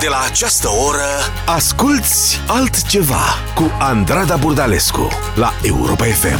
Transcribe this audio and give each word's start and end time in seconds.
De 0.00 0.08
la 0.08 0.20
această 0.30 0.68
oră, 0.88 1.10
asculți 1.46 2.40
altceva 2.46 3.24
cu 3.54 3.70
Andrada 3.78 4.36
Burdalescu 4.36 5.08
la 5.36 5.50
Europa 5.62 6.04
FM. 6.04 6.38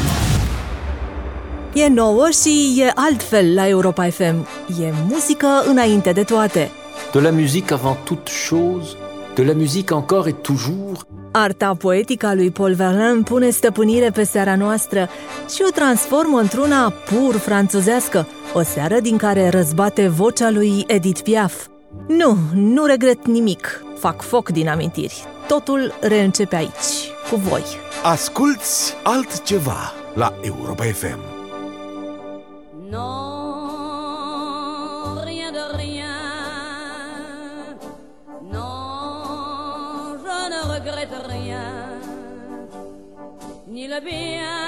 E 1.74 1.88
nouă 1.88 2.28
și 2.42 2.74
e 2.76 2.92
altfel 2.94 3.54
la 3.54 3.68
Europa 3.68 4.08
FM. 4.08 4.46
E 4.80 4.92
muzică 5.08 5.46
înainte 5.66 6.12
de 6.12 6.22
toate. 6.22 6.70
De 7.12 7.20
la 7.20 7.30
musique 7.30 7.76
avant 7.76 7.98
toute 8.04 8.30
chose, 8.48 8.88
de 9.34 9.42
la 9.42 9.52
musique 9.52 9.96
encore 9.96 10.28
et 10.28 10.42
toujours. 10.42 10.98
Arta 11.32 11.74
poetică 11.74 12.26
a 12.26 12.34
lui 12.34 12.50
Paul 12.50 12.74
Verlaine 12.74 13.22
pune 13.24 13.50
stăpânire 13.50 14.10
pe 14.10 14.24
seara 14.24 14.56
noastră 14.56 15.08
și 15.54 15.62
o 15.68 15.70
transformă 15.70 16.38
într-una 16.38 16.90
pur 16.90 17.36
franțuzească, 17.36 18.28
o 18.54 18.62
seară 18.62 19.00
din 19.00 19.16
care 19.16 19.48
răzbate 19.48 20.08
vocea 20.08 20.50
lui 20.50 20.84
Edith 20.86 21.20
Piaf. 21.20 21.54
Nu, 22.06 22.36
nu 22.54 22.84
regret 22.84 23.26
nimic. 23.26 23.82
Fac 23.98 24.22
foc 24.22 24.48
din 24.48 24.68
amintiri. 24.68 25.24
Totul 25.46 25.94
reîncepe 26.00 26.56
aici, 26.56 27.10
cu 27.30 27.36
voi. 27.36 27.64
Asculți 28.02 28.94
altceva 29.02 29.92
la 30.14 30.32
Europa 30.42 30.84
FM. 30.84 31.18
Non, 32.90 33.08
rien 35.24 35.52
de 35.52 35.76
rien. 35.76 36.16
Non, 38.50 40.16
je 40.22 40.48
ne 40.48 40.60
regrette 40.74 41.16
rien. 41.26 41.72
Ni 43.72 43.86
le 43.86 44.00
bien 44.04 44.67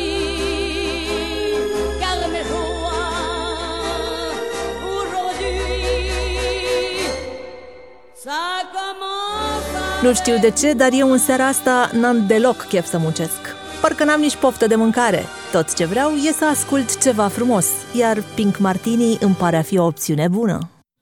Nu 10.01 10.13
știu 10.13 10.37
de 10.37 10.51
ce, 10.51 10.73
dar 10.73 10.89
eu 10.91 11.11
în 11.11 11.17
seara 11.17 11.45
asta 11.47 11.89
n-am 11.93 12.27
deloc 12.27 12.55
chef 12.55 12.85
să 12.85 12.97
muncesc. 12.97 13.55
Parcă 13.81 14.03
n-am 14.03 14.19
nici 14.19 14.35
poftă 14.35 14.67
de 14.67 14.75
mâncare. 14.75 15.23
Tot 15.51 15.73
ce 15.73 15.85
vreau 15.85 16.09
e 16.11 16.31
să 16.31 16.45
ascult 16.45 17.01
ceva 17.01 17.27
frumos, 17.27 17.67
iar 17.93 18.17
Pink 18.35 18.57
Martini 18.57 19.17
îmi 19.19 19.35
pare 19.35 19.57
a 19.57 19.61
fi 19.61 19.77
o 19.77 19.85
opțiune 19.85 20.27
bună. 20.27 20.57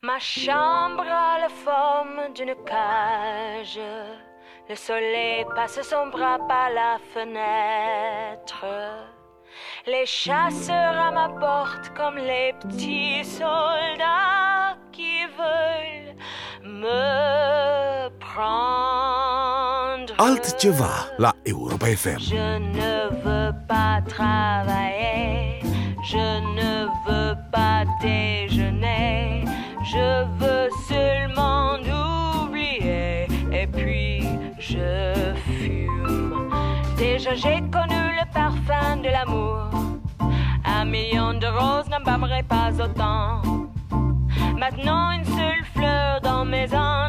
Ma 0.07 0.17
chambre 0.45 1.09
a 1.09 1.37
la 1.43 1.51
forme 1.63 2.31
d'une 2.33 2.57
cage. 2.71 3.91
Le 4.67 4.75
soleil 4.75 5.45
passe 5.55 5.81
son 5.81 6.05
bras 6.15 6.39
par 6.47 6.69
la 6.79 6.91
fenêtre. 7.13 8.65
Les 9.87 10.05
chasseurs 10.05 10.97
à 10.97 11.11
ma 11.11 11.29
porte 11.29 11.91
comme 11.95 12.17
les 12.17 12.53
petits 12.61 13.23
soldats 13.23 14.77
qui 14.91 15.25
veulent 15.37 16.15
me 16.63 18.09
prendre. 18.19 20.13
Altceva 20.17 21.07
la 21.17 21.33
Europa 21.47 21.89
FM. 21.89 22.19
Je 22.19 22.59
ne 22.59 23.09
veux 23.23 23.53
pas 23.67 24.01
travailler, 24.07 25.61
je 26.03 26.41
ne 26.57 26.85
veux 27.07 27.35
pas 27.51 27.85
déjeuner, 28.01 29.45
je 29.83 30.25
veux 30.39 30.69
seulement 30.87 31.77
oublier 32.43 33.27
et 33.51 33.67
puis 33.67 34.23
je 34.59 35.33
fume. 35.45 36.49
Déjà 36.97 37.33
j'ai 37.33 37.61
connu 37.71 37.98
de 38.69 39.09
l'amour, 39.09 39.67
un 40.63 40.85
million 40.85 41.33
de 41.33 41.47
roses 41.47 41.89
n'embâmerait 41.89 42.43
pas 42.43 42.69
autant. 42.79 43.41
Maintenant 44.59 45.09
une 45.09 45.25
seule 45.25 45.65
fleur 45.73 46.21
dans 46.21 46.45
mes 46.45 46.65
entourages 46.65 47.08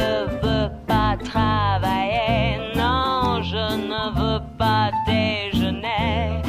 ne 0.00 0.12
veux 0.42 0.70
pas 0.86 1.16
travailler, 1.32 2.74
non, 2.76 3.42
je 3.52 3.66
ne 3.92 4.02
veux 4.18 4.42
pas 4.58 4.90
déjeuner, 5.06 6.42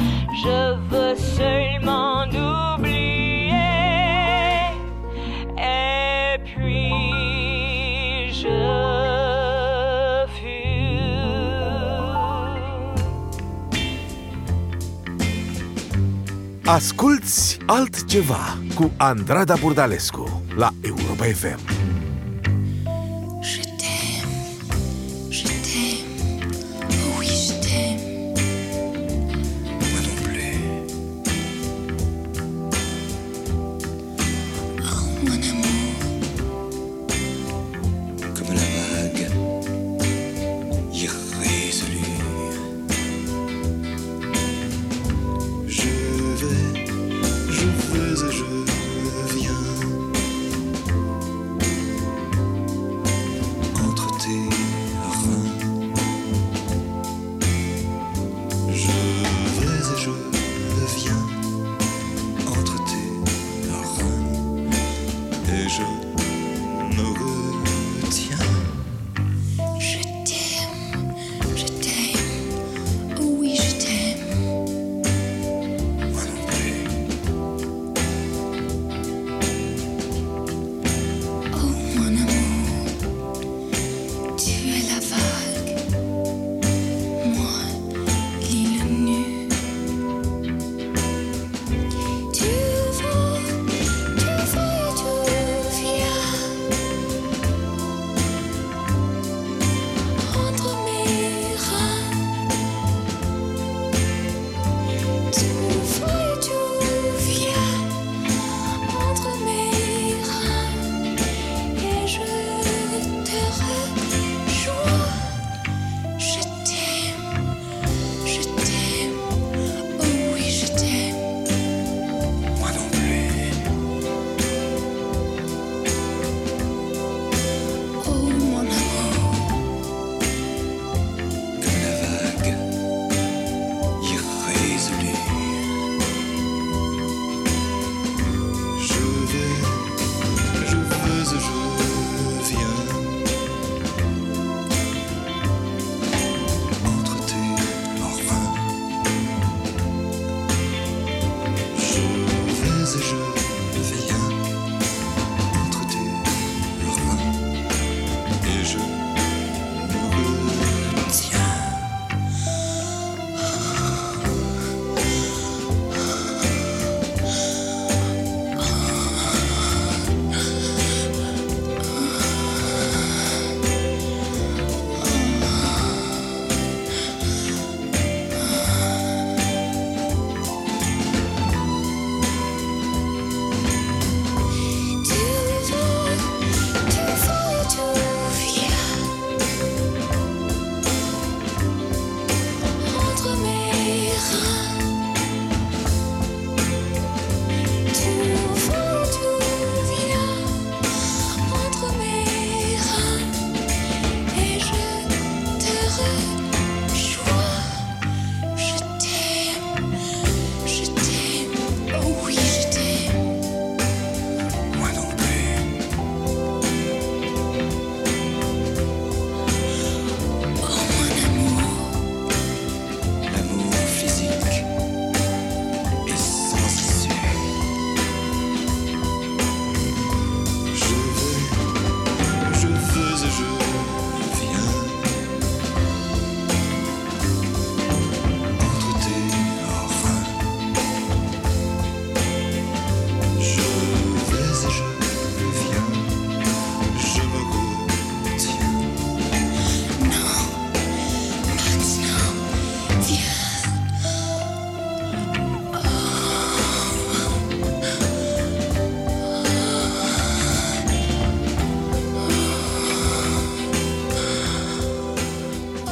je 0.44 0.58
veux 0.90 1.14
seulement 1.36 2.24
oublier. 2.26 3.52
Et 5.58 6.38
puis 6.48 8.32
je 8.40 8.58
fus. 10.36 10.70
Asculți 16.64 17.58
altceva 17.66 18.56
cu 18.74 18.90
Andrada 18.98 19.54
Burdalescu 19.60 20.24
la 20.56 20.70
Europa 20.82 21.26
FM. 21.26 21.81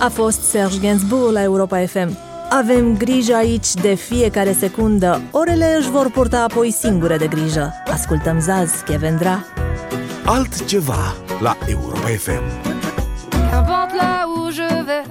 A 0.03 0.09
fost 0.09 0.43
Serge 0.43 0.79
Gainsbourg 0.79 1.33
la 1.33 1.43
Europa 1.43 1.87
FM. 1.87 2.17
Avem 2.49 2.97
grijă 2.97 3.35
aici 3.35 3.75
de 3.75 3.95
fiecare 3.95 4.53
secundă. 4.53 5.21
Orele 5.31 5.77
își 5.79 5.91
vor 5.91 6.11
purta 6.11 6.43
apoi 6.43 6.71
singure 6.71 7.17
de 7.17 7.27
grijă. 7.27 7.73
Ascultăm 7.93 8.41
Zaz, 8.41 8.71
Chevendra. 8.87 9.45
Altceva 10.25 11.15
la 11.41 11.57
Europa 11.67 12.09
FM. 12.09 12.43
Qu'importe 13.51 13.95
là 13.95 14.27
où 14.35 14.51
je 14.51 14.85
vais, 14.85 15.07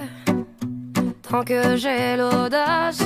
tant 1.30 1.44
que 1.44 1.76
j'ai 1.76 2.16
l'audace 2.18 3.02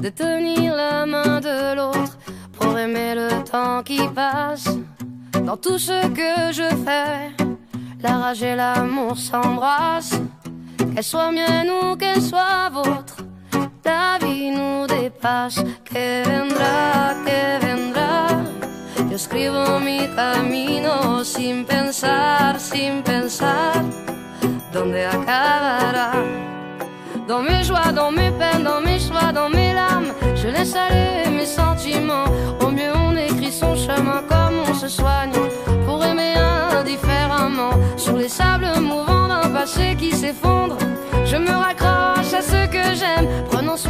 de 0.00 0.10
tenir 0.22 0.74
la 0.82 1.04
main 1.06 1.40
de 1.40 1.74
l'autre 1.76 2.14
pour 2.56 2.78
aimer 2.78 3.14
le 3.14 3.28
temps 3.50 3.82
qui 3.82 4.00
passe. 4.14 4.78
Dans 5.46 5.58
tout 5.66 5.78
ce 5.78 5.98
que 6.18 6.52
je 6.58 6.68
fais, 6.84 7.46
la 8.02 8.12
rage 8.22 8.42
et 8.42 8.56
l'amour 8.56 9.16
s'embrassent. 9.16 10.20
Qu'elle 11.00 11.06
soit 11.06 11.32
mienne 11.32 11.70
ou 11.70 11.96
qu'elle 11.96 12.20
soit 12.20 12.68
vôtre. 12.70 13.16
La 13.86 14.18
vie 14.22 14.50
nous 14.50 14.86
dépasse, 14.86 15.62
que 15.82 16.22
vendrá, 16.28 17.14
que 17.24 17.66
vendrá. 17.66 18.26
Yo 19.08 19.16
escribo 19.16 19.80
mi 19.80 20.06
camino 20.14 21.24
sin 21.24 21.64
pensar, 21.64 22.60
sin 22.60 23.02
pensar 23.02 23.82
dónde 24.74 25.06
acabará? 25.06 26.12
Dans 27.26 27.42
mes 27.42 27.64
joies, 27.64 27.92
dans 27.92 28.12
mes 28.12 28.30
peines, 28.32 28.64
dans 28.64 28.82
mes 28.82 28.98
choix, 28.98 29.32
dans 29.32 29.48
mes 29.48 29.72
larmes, 29.72 30.12
je 30.34 30.48
laisse 30.48 30.76
aller 30.76 31.30
mes 31.30 31.46
sentiments. 31.46 32.28
Au 32.60 32.70
mieux, 32.70 32.92
on 32.94 33.16
écrit 33.16 33.52
son 33.52 33.74
chemin 33.74 34.22
comme 34.28 34.56
on 34.68 34.74
se 34.74 34.88
soigne 34.88 35.32
passé 39.60 39.94
qui 39.98 40.10
s'effondre, 40.12 40.78
je 41.26 41.36
me 41.36 41.50
raccroche 41.50 42.32
à 42.32 42.40
ce 42.40 42.66
que 42.74 42.94
j'aime, 42.98 43.28
prenons 43.50 43.76
soin 43.76 43.89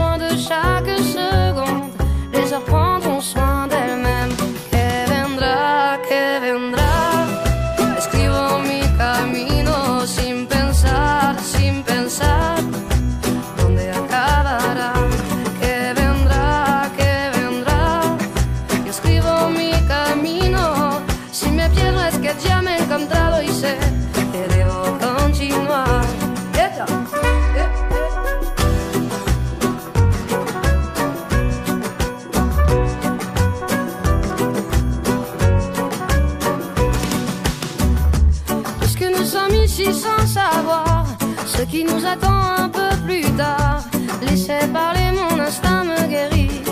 Laissez 44.51 44.67
parler, 44.73 45.13
mon 45.13 45.39
instinct 45.39 45.85
me 45.85 46.09
guérit. 46.09 46.63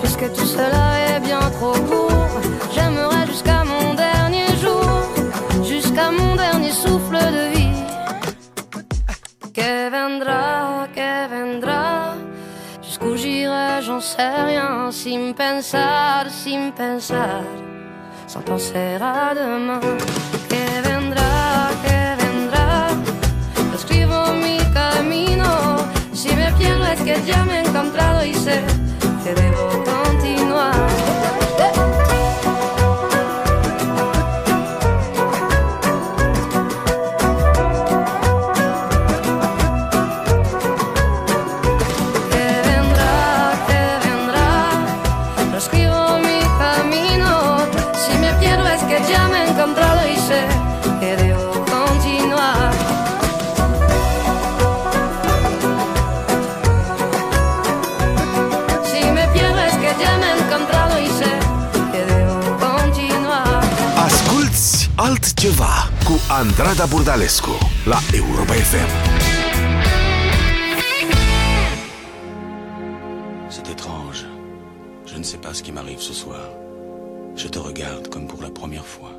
Puisque 0.00 0.32
tout 0.32 0.44
cela 0.56 0.86
est 1.08 1.20
bien 1.20 1.44
trop 1.58 1.78
court, 1.90 2.40
j'aimerais 2.74 3.26
jusqu'à 3.26 3.62
mon 3.64 3.94
dernier 3.94 4.48
jour, 4.60 4.84
jusqu'à 5.64 6.10
mon 6.10 6.34
dernier 6.34 6.72
souffle 6.72 7.18
de 7.36 7.44
vie. 7.54 7.78
Que 9.54 9.90
vendrá, 9.96 10.88
que 10.96 11.12
vendrá, 11.32 12.14
jusqu'où 12.82 13.16
j'irai, 13.16 13.82
j'en 13.82 14.00
sais 14.00 14.34
rien, 14.50 14.90
sin 14.90 15.32
pensar, 15.32 16.28
sin 16.28 16.72
pensar 16.72 17.42
sans 18.26 18.40
penser 18.40 18.96
à 19.00 19.34
demain. 19.34 19.80
Que 20.48 20.64
vendrá, 20.88 21.70
que 21.84 21.96
vendrá. 22.16 22.21
Mi 24.34 24.58
camino. 24.72 25.76
Si 26.12 26.34
me 26.34 26.52
pierdo 26.52 26.86
es 26.86 27.00
que 27.00 27.20
ya 27.26 27.44
me 27.44 27.58
he 27.58 27.60
encontrado 27.60 28.24
y 28.24 28.34
la 67.92 68.00
Europa 68.18 68.54
FM. 68.56 68.90
C'est 73.50 73.68
étrange. 73.68 74.24
Je 75.04 75.16
ne 75.18 75.22
sais 75.22 75.36
pas 75.36 75.52
ce 75.52 75.62
qui 75.62 75.72
m'arrive 75.72 76.00
ce 76.00 76.14
soir. 76.14 76.44
Je 77.36 77.48
te 77.48 77.58
regarde 77.58 78.08
comme 78.08 78.26
pour 78.26 78.40
la 78.42 78.48
première 78.48 78.86
fois. 78.86 79.12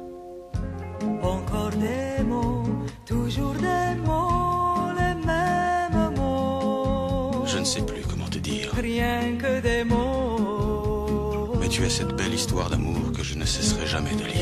Encore 1.22 1.70
des 1.88 2.24
mots, 2.24 2.64
toujours 3.06 3.54
des 3.70 3.90
mots, 4.08 4.90
les 5.02 5.16
mêmes 5.32 6.16
mots. 6.16 7.46
Je 7.46 7.60
ne 7.60 7.66
sais 7.66 7.84
plus 7.84 8.02
comment 8.10 8.30
te 8.36 8.40
dire. 8.40 8.72
Rien 8.74 9.38
que 9.38 9.62
des 9.62 9.84
mots. 9.84 11.54
Mais 11.60 11.70
tu 11.70 11.86
as 11.86 11.92
cette 11.92 12.16
belle 12.16 12.34
histoire 12.34 12.72
d'amour 12.72 13.12
que 13.16 13.22
je 13.22 13.36
ne 13.36 13.46
cesserai 13.46 13.86
jamais 13.86 14.16
de 14.16 14.24
lire. 14.24 14.33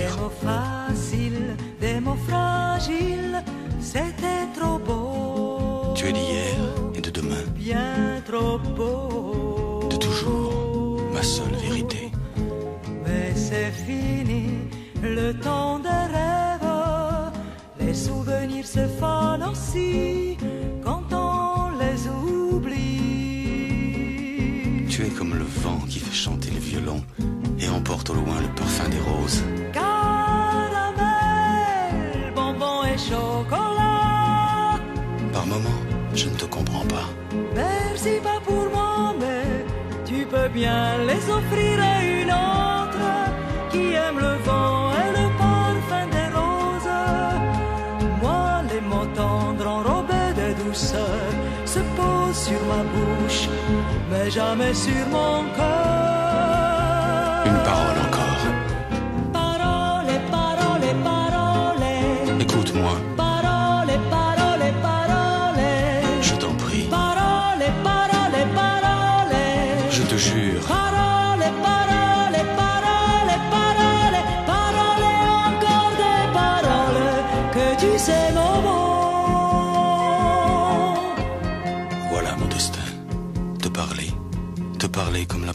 Pas 38.19 38.39
pour 38.45 38.69
moi, 38.75 39.13
mais 39.19 39.65
tu 40.05 40.25
peux 40.25 40.49
bien 40.49 40.97
les 41.07 41.23
offrir 41.29 41.79
à 41.81 42.03
une 42.03 42.31
autre 42.31 43.07
qui 43.71 43.93
aime 43.93 44.19
le 44.19 44.35
vent 44.43 44.91
et 45.01 45.11
le 45.19 45.27
parfum 45.37 46.05
des 46.15 46.29
roses. 46.37 46.99
Moi, 48.21 48.61
les 48.71 48.81
mots 48.81 49.11
tendres 49.15 49.67
enrobés 49.67 50.33
de 50.35 50.63
douceur 50.63 51.25
se 51.65 51.79
posent 51.97 52.43
sur 52.47 52.61
ma 52.71 52.83
bouche, 52.93 53.47
mais 54.11 54.29
jamais 54.29 54.73
sur 54.73 55.07
mon 55.09 55.43
cœur. 55.55 56.20
Parler 84.91 85.25
comme 85.25 85.45
la 85.45 85.50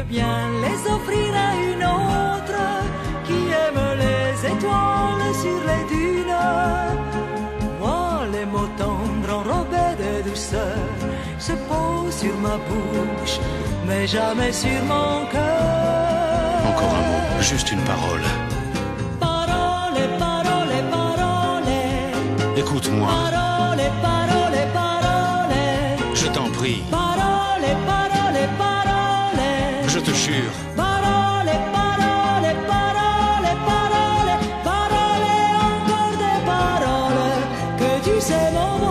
peux 0.00 0.08
bien 0.08 0.48
les 0.62 0.90
offrir 0.90 1.30
à 1.34 1.50
une 1.72 1.84
autre 1.84 2.60
qui 3.26 3.40
aime 3.64 3.82
les 4.04 4.46
étoiles 4.52 5.34
sur 5.42 5.60
les 5.70 5.84
dunes. 5.94 6.46
Moi, 7.80 8.26
les 8.32 8.46
mots 8.46 8.70
tendres 8.78 9.32
enrobés 9.38 9.94
de 10.02 10.28
douceur 10.28 10.78
se 11.38 11.52
posent 11.52 12.16
sur 12.16 12.34
ma 12.38 12.56
bouche, 12.68 13.38
mais 13.86 14.06
jamais 14.06 14.52
sur 14.52 14.82
mon 14.84 15.26
cœur. 15.32 16.70
Encore 16.70 16.94
un 17.00 17.04
mot, 17.10 17.42
juste 17.42 17.70
une 17.72 17.82
parole. 17.82 18.24
Parole, 19.18 20.00
parole, 20.18 20.76
parole. 20.90 21.72
Écoute-moi, 22.56 23.08
Parole, 23.08 23.84
parole, 24.02 24.58
parole. 24.74 26.14
je 26.14 26.26
t'en 26.26 26.48
prie, 26.58 26.82
Parole, 26.90 27.09
jure. 30.40 30.52
Parole, 30.76 31.54
parole, 31.76 32.50
parole, 32.70 33.50
parole. 33.68 34.32
Parole, 34.68 35.28
encore 35.68 36.16
des 36.22 36.38
paroles. 36.50 37.42
Que 37.80 37.90
tu 38.04 38.14
sais 38.28 38.50
mot. 38.56 38.86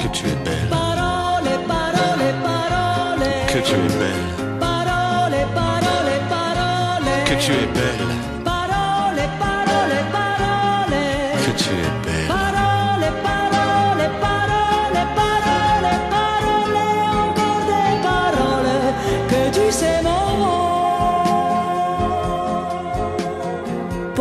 Que 0.00 0.08
tu 0.16 0.26
es 0.26 0.36
belle, 0.46 0.68
Parole, 0.70 1.50
parole, 1.72 2.28
parole. 2.46 3.28
que 3.52 3.58
tu 3.68 3.74
es 3.86 3.94
belle, 4.00 4.28
Parole, 4.60 5.38
parole, 5.58 6.14
parole. 6.34 7.12
que 7.28 7.34
tu 7.44 7.52
es 7.52 7.66
belle, 7.76 7.91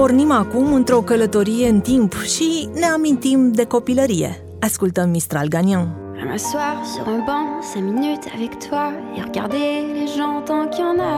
Pornim 0.02 0.32
acum 0.32 0.74
într-o 0.74 1.02
călătorie 1.02 1.70
în 1.70 1.80
timp 1.80 2.22
și 2.22 2.70
ne 2.74 2.86
amintim 2.86 3.52
de 3.52 3.66
copilărie. 3.66 4.44
Ascultăm 4.60 5.10
Mistral 5.10 5.48
Gagnon. 5.48 5.88
M'asseoir 6.28 6.76
sur 6.94 7.08
un 7.08 7.24
banc, 7.26 7.64
cinq 7.74 7.84
minutes 7.84 8.26
avec 8.36 8.54
toi 8.68 8.90
et 9.16 9.22
regarder 9.22 9.68
les 9.94 10.10
gens 10.18 10.42
tant 10.50 10.70
qu'il 10.72 10.86
y 10.86 10.88
en 10.94 11.00
a. 11.00 11.18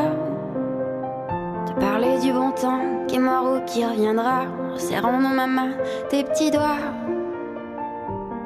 Te 1.66 1.74
parler 1.86 2.14
du 2.24 2.32
bon 2.32 2.52
temps 2.62 2.84
qui 3.08 3.16
est 3.16 3.26
mort 3.30 3.46
ou 3.54 3.60
qui 3.70 3.86
reviendra, 3.86 4.40
en 4.74 4.78
serrant 4.78 5.22
dans 5.22 5.36
ma 5.42 5.48
main 5.48 5.72
tes 6.10 6.24
petits 6.24 6.52
doigts. 6.52 6.84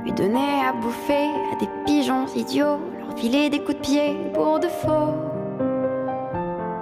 Lui 0.04 0.14
donner 0.22 0.52
à 0.70 0.72
bouffer 0.82 1.28
à 1.52 1.56
des 1.62 1.70
pigeons 1.86 2.28
idiots, 2.36 2.80
leur 3.00 3.18
filer 3.20 3.50
des 3.50 3.62
coups 3.64 3.78
de 3.80 3.86
pied 3.88 4.10
pour 4.34 4.60
de 4.60 4.70
faux. 4.82 5.27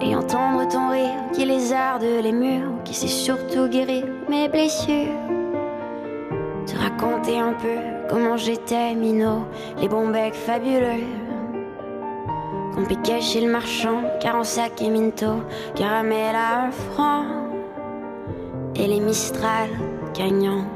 Et 0.06 0.14
entendre 0.14 0.68
ton 0.68 0.90
rire 0.90 1.18
qui 1.32 1.44
lézarde 1.44 2.04
les 2.04 2.30
murs, 2.30 2.70
qui 2.84 2.94
sait 2.94 3.08
surtout 3.08 3.66
guérir 3.66 4.04
mes 4.28 4.48
blessures. 4.48 5.18
Te 6.64 6.76
raconter 6.78 7.40
un 7.40 7.54
peu 7.54 7.76
comment 8.08 8.36
j'étais 8.36 8.94
minot, 8.94 9.44
les 9.80 9.88
bons 9.88 10.08
becs 10.08 10.34
fabuleux. 10.34 11.02
Qu'on 12.72 12.84
piquait 12.84 13.20
chez 13.20 13.40
le 13.40 13.50
marchand, 13.50 14.02
car 14.20 14.36
en 14.36 14.44
sac 14.44 14.80
et 14.80 14.90
minto, 14.90 15.42
caramel 15.74 16.36
à 16.36 16.66
un 16.66 16.70
franc. 16.70 17.24
Et 18.76 18.86
les 18.86 19.00
Mistral 19.00 19.70
gagnants. 20.14 20.75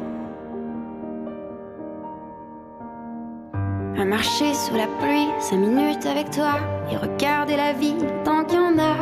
Marcher 4.21 4.53
sous 4.53 4.75
la 4.75 4.87
pluie, 5.01 5.31
cinq 5.39 5.57
minutes 5.57 6.05
avec 6.05 6.31
toi, 6.31 6.57
et 6.93 6.97
regarder 6.99 7.57
la 7.57 7.73
vie 7.73 7.97
tant 8.23 8.45
qu'il 8.45 8.59
y 8.59 8.61
en 8.61 8.79
a. 8.79 8.95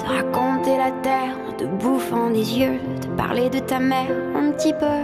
Te 0.00 0.06
raconter 0.06 0.76
la 0.76 0.90
terre 0.90 1.36
en 1.48 1.52
te 1.52 1.64
bouffant 1.64 2.30
des 2.30 2.58
yeux, 2.58 2.80
te 3.00 3.06
parler 3.16 3.50
de 3.50 3.60
ta 3.60 3.78
mère 3.78 4.10
un 4.34 4.50
petit 4.50 4.72
peu. 4.72 4.98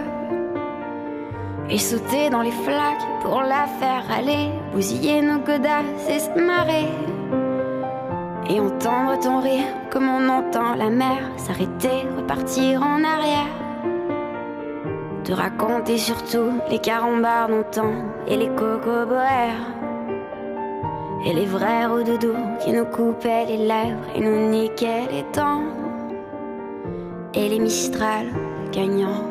Et 1.69 1.77
sauter 1.77 2.29
dans 2.29 2.41
les 2.41 2.51
flaques 2.65 3.07
pour 3.21 3.41
la 3.41 3.67
faire 3.79 4.03
aller, 4.13 4.49
bousiller 4.73 5.21
nos 5.21 5.39
godasses 5.39 6.09
et 6.09 6.19
se 6.19 6.37
marrer. 6.37 6.89
Et 8.49 8.59
entendre 8.59 9.17
ton 9.21 9.39
rire 9.39 9.71
comme 9.91 10.09
on 10.09 10.27
entend 10.27 10.75
la 10.75 10.89
mer 10.89 11.21
s'arrêter, 11.37 12.05
repartir 12.17 12.81
en 12.81 13.01
arrière. 13.05 13.60
Te 15.31 15.35
raconter 15.37 15.97
surtout 15.97 16.59
les 16.69 16.79
carambars 16.79 17.47
d'antan 17.47 17.93
et 18.27 18.35
les 18.35 18.49
cocoboères. 18.49 19.65
Et 21.25 21.31
les 21.31 21.45
vrais 21.45 21.87
doudous 22.03 22.35
qui 22.59 22.73
nous 22.73 22.83
coupaient 22.83 23.45
les 23.45 23.65
lèvres 23.65 24.09
et 24.13 24.19
nous 24.19 24.49
niquaient 24.49 25.07
les 25.09 25.23
dents. 25.33 25.63
Et 27.33 27.47
les 27.47 27.59
Mistral 27.59 28.25
gagnants. 28.73 29.30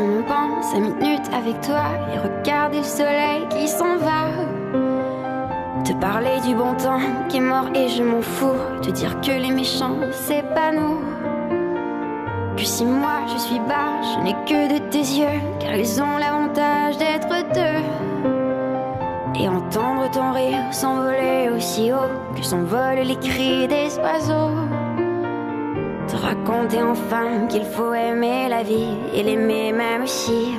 Mon 0.00 0.20
banc, 0.20 0.62
cinq 0.62 0.80
minutes 0.80 1.30
avec 1.32 1.60
toi 1.60 1.84
et 2.12 2.18
regarder 2.18 2.78
le 2.78 2.84
soleil 2.84 3.46
qui 3.50 3.68
s'en 3.68 3.96
va. 3.96 4.28
Te 5.84 5.92
parler 5.94 6.40
du 6.46 6.54
bon 6.54 6.74
temps 6.74 7.00
qui 7.28 7.36
est 7.36 7.40
mort 7.40 7.68
et 7.74 7.88
je 7.88 8.02
m'en 8.02 8.22
fous. 8.22 8.58
Te 8.82 8.90
dire 8.90 9.20
que 9.20 9.32
les 9.32 9.50
méchants, 9.50 9.96
c'est 10.12 10.44
pas 10.54 10.72
nous. 10.72 11.00
Que 12.56 12.64
si 12.64 12.84
moi 12.84 13.26
je 13.32 13.38
suis 13.38 13.58
bas, 13.60 14.00
je 14.02 14.24
n'ai 14.24 14.34
que 14.46 14.74
de 14.74 14.78
tes 14.90 14.98
yeux, 14.98 15.40
car 15.60 15.76
ils 15.76 16.00
ont 16.00 16.16
l'avantage 16.18 16.96
d'être 16.98 17.28
deux. 17.52 19.40
Et 19.40 19.48
entendre 19.48 20.10
ton 20.12 20.32
rire 20.32 20.62
s'envoler 20.72 21.50
aussi 21.54 21.92
haut 21.92 22.34
que 22.36 22.42
s'envolent 22.42 23.04
les 23.04 23.16
cris 23.16 23.68
des 23.68 23.98
oiseaux. 23.98 24.73
Te 26.14 26.20
raconter 26.20 26.80
enfin 26.80 27.48
qu'il 27.48 27.64
faut 27.64 27.92
aimer 27.92 28.48
la 28.48 28.62
vie 28.62 28.94
et 29.12 29.24
l'aimer 29.24 29.72
même 29.72 30.04
aussi. 30.04 30.54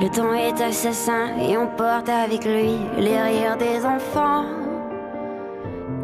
Le 0.00 0.08
temps 0.08 0.34
est 0.34 0.60
assassin 0.62 1.36
et 1.36 1.58
on 1.58 1.66
porte 1.66 2.08
avec 2.08 2.44
lui 2.44 2.76
les 2.96 3.20
rires 3.20 3.56
des 3.56 3.84
enfants 3.84 4.44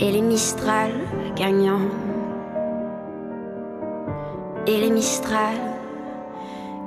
et 0.01 0.11
les 0.11 0.23
Mistral 0.23 0.91
gagnants. 1.37 1.89
Et 4.67 4.77
les 4.77 4.91
Mistral 4.91 5.55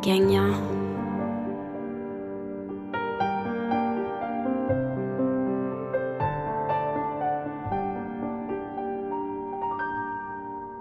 gagnants. 0.02 0.77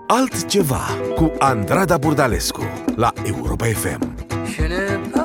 Altceva 0.09 0.81
cu 1.15 1.33
Andrada 1.39 1.99
Burdalescu 1.99 2.63
la 2.97 3.13
Europa 3.25 3.65
FM. 3.65 4.01
Je 4.45 4.67
n'ai 4.67 5.16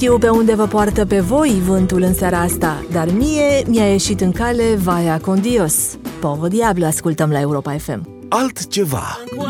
știu 0.00 0.18
pe 0.18 0.28
unde 0.28 0.54
vă 0.54 0.66
poartă 0.66 1.06
pe 1.06 1.20
voi 1.20 1.60
vântul 1.66 2.02
în 2.02 2.14
seara 2.14 2.40
asta, 2.40 2.84
dar 2.92 3.08
mie 3.12 3.64
mi-a 3.66 3.90
ieșit 3.90 4.20
în 4.20 4.32
cale 4.32 4.74
Vaia 4.74 5.20
con 5.20 5.40
Dios. 5.40 5.74
Povo 6.20 6.48
Diablo 6.48 6.84
ascultăm 6.84 7.30
la 7.30 7.40
Europa 7.40 7.72
FM. 7.72 8.26
Altceva. 8.28 9.18
incroyable. 9.30 9.49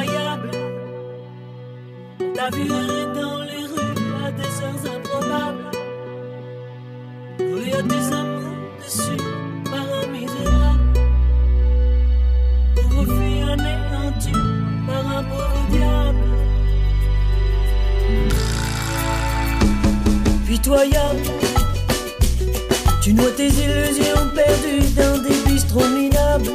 Tu 23.10 23.16
noies 23.16 23.32
tes 23.36 23.48
illusions 23.48 24.28
perdues 24.36 24.88
dans 24.96 25.18
des 25.22 25.34
bistrots 25.44 25.88
minables. 25.88 26.52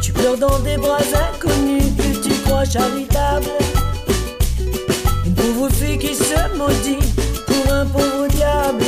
Tu 0.00 0.12
pleures 0.12 0.38
dans 0.38 0.60
des 0.60 0.76
bras 0.76 1.02
inconnus 1.32 1.82
que 1.98 2.22
tu 2.22 2.32
crois 2.44 2.64
charitables. 2.64 3.50
Une 5.24 5.34
pauvre 5.34 5.68
fille 5.70 5.98
qui 5.98 6.14
se 6.14 6.38
maudit 6.56 7.04
pour 7.48 7.72
un 7.72 7.86
pauvre 7.86 8.28
diable. 8.28 8.84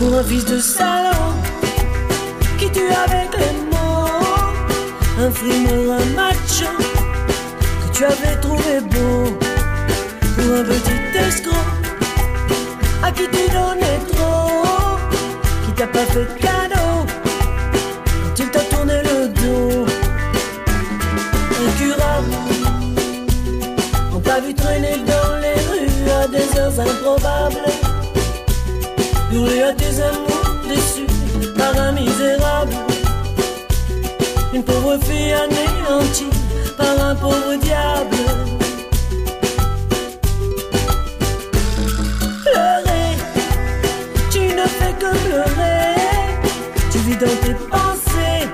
Pour 0.00 0.12
un 0.14 0.24
fils 0.24 0.44
de 0.44 0.58
salon 0.58 1.34
qui 2.58 2.68
tue 2.72 2.92
avec 3.06 3.30
les 3.38 3.54
mots. 3.70 4.18
Un 5.20 5.30
frimeur, 5.30 6.00
un 6.00 6.06
macho 6.16 6.72
que 7.82 7.96
tu 7.96 8.04
avais 8.04 8.36
trouvé 8.40 8.80
beau. 8.80 9.38
Pour 10.34 10.56
un 10.56 10.64
petit 10.64 11.18
escroc 11.18 11.81
à 13.02 13.10
qui 13.10 13.24
tu 13.28 13.50
donnais 13.50 13.98
trop. 14.12 14.66
Qui 15.66 15.72
t'a 15.72 15.86
pas 15.86 16.06
fait 16.12 16.20
de 16.20 16.40
cadeau 16.40 16.92
quand 18.22 18.38
il 18.38 18.50
t'a 18.50 18.60
tourné 18.60 19.02
le 19.02 19.28
dos. 19.28 19.86
Incurable, 21.66 22.34
on 24.14 24.20
t'a 24.20 24.40
vu 24.40 24.54
traîner 24.54 24.96
dans 25.06 25.36
les 25.44 25.58
rues 25.68 26.10
à 26.22 26.28
des 26.28 26.58
heures 26.58 26.80
improbables. 26.80 27.66
Hurler 29.32 29.62
à 29.62 29.72
tes 29.72 30.00
amours 30.02 30.54
déçus 30.68 31.06
par 31.56 31.76
un 31.80 31.92
misérable. 31.92 32.74
Une 34.54 34.62
pauvre 34.62 34.98
fille 35.04 35.32
anéantie 35.32 36.30
par 36.76 37.00
un 37.08 37.14
pauvre 37.14 37.54
diable. 37.60 38.11
Dans 47.22 47.36
tes 47.46 47.54
pensées 47.70 48.48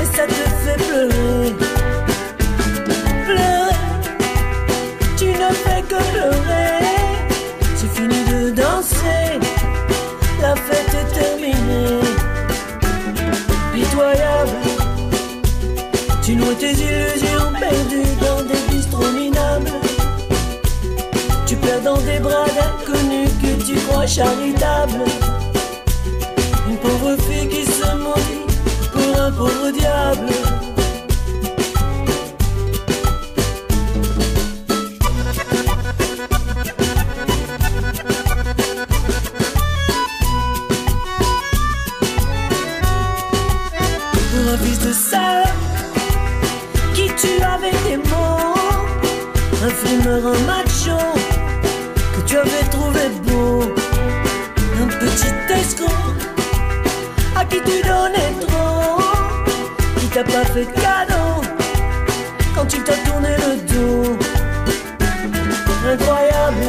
et 0.00 0.04
ça 0.04 0.26
te 0.26 0.44
fait 0.62 0.76
pleurer. 0.86 1.54
Pleurer, 3.24 3.74
tu 5.16 5.26
ne 5.26 5.50
fais 5.64 5.82
que 5.82 5.96
pleurer. 6.12 6.84
C'est 7.76 7.92
fini 7.96 8.22
de 8.32 8.50
danser, 8.50 9.40
la 10.42 10.54
fête 10.56 10.94
est 11.00 11.14
terminée. 11.18 12.00
Pitoyable, 13.72 14.58
tu 16.22 16.36
noies 16.36 16.54
tes 16.58 16.72
illusions 16.72 17.50
perdues 17.58 18.14
dans 18.20 18.42
des 18.42 18.74
bistrots 18.74 19.12
minables. 19.12 19.70
dans 21.82 21.98
des 21.98 22.18
bras 22.18 22.46
d'inconnus 22.56 23.30
que 23.42 23.64
tu 23.66 23.74
crois 23.86 24.06
charitables. 24.06 25.23
Diable. 29.74 30.33
Fait 60.54 60.66
cadeau 60.66 61.42
quand 62.54 62.72
il 62.72 62.84
t'a 62.84 62.96
tourné 63.06 63.30
le 63.44 63.56
dos. 63.72 64.16
Incroyable, 65.92 66.64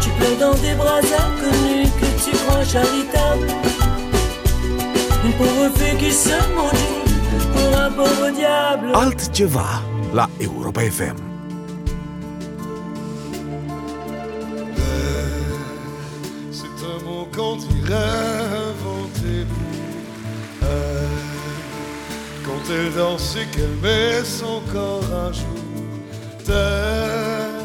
tu 0.00 0.08
pleures 0.10 0.38
dans 0.40 0.54
des 0.54 0.74
bras 0.74 0.98
inconnus 0.98 1.90
que 2.00 2.08
tu 2.24 2.36
crois 2.38 2.64
charitables. 2.64 3.48
Une 5.24 5.32
pauvre 5.32 5.70
fille 5.76 5.98
qui 5.98 6.12
se 6.12 6.36
maudit 6.54 7.04
pour 7.52 7.78
un 7.78 7.90
pauvre 7.90 8.30
diable. 8.30 8.88
Altceva 8.94 9.82
la 10.14 10.28
Europa 10.40 10.84
FM. 10.84 11.16
C'est 16.50 16.78
un 16.92 17.04
mot 17.04 17.28
qu'on 17.34 17.56
dirait 17.56 18.35
elle 22.70 22.92
danse 22.94 23.36
et 23.36 23.46
qu'elle 23.46 23.76
met 23.82 24.24
son 24.24 24.60
corps 24.72 25.04
à 25.12 25.32
jour, 25.32 25.44
tel 26.44 27.56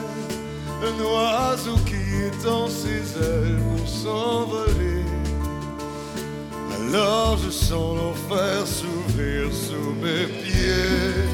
un 0.84 1.04
oiseau 1.04 1.78
qui 1.86 2.26
étend 2.28 2.68
ses 2.68 3.18
ailes 3.20 3.60
pour 3.76 3.88
s'envoler. 3.88 5.06
Alors 6.74 7.38
je 7.38 7.50
sens 7.50 7.98
l'enfer 7.98 8.66
s'ouvrir 8.66 9.48
sous 9.52 9.94
mes 10.04 10.26
pieds. 10.44 11.30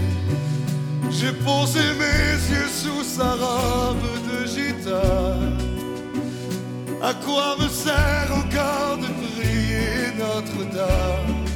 J'ai 1.09 1.31
posé 1.31 1.79
mes 1.97 2.53
yeux 2.53 2.69
sous 2.69 3.03
sa 3.03 3.31
robe 3.31 3.97
de 4.29 4.45
gitane. 4.45 5.57
À 7.01 7.13
quoi 7.13 7.55
me 7.59 7.67
sert 7.69 8.31
encore 8.31 8.97
de 8.97 9.07
prier 9.23 10.11
Notre-Dame? 10.17 11.47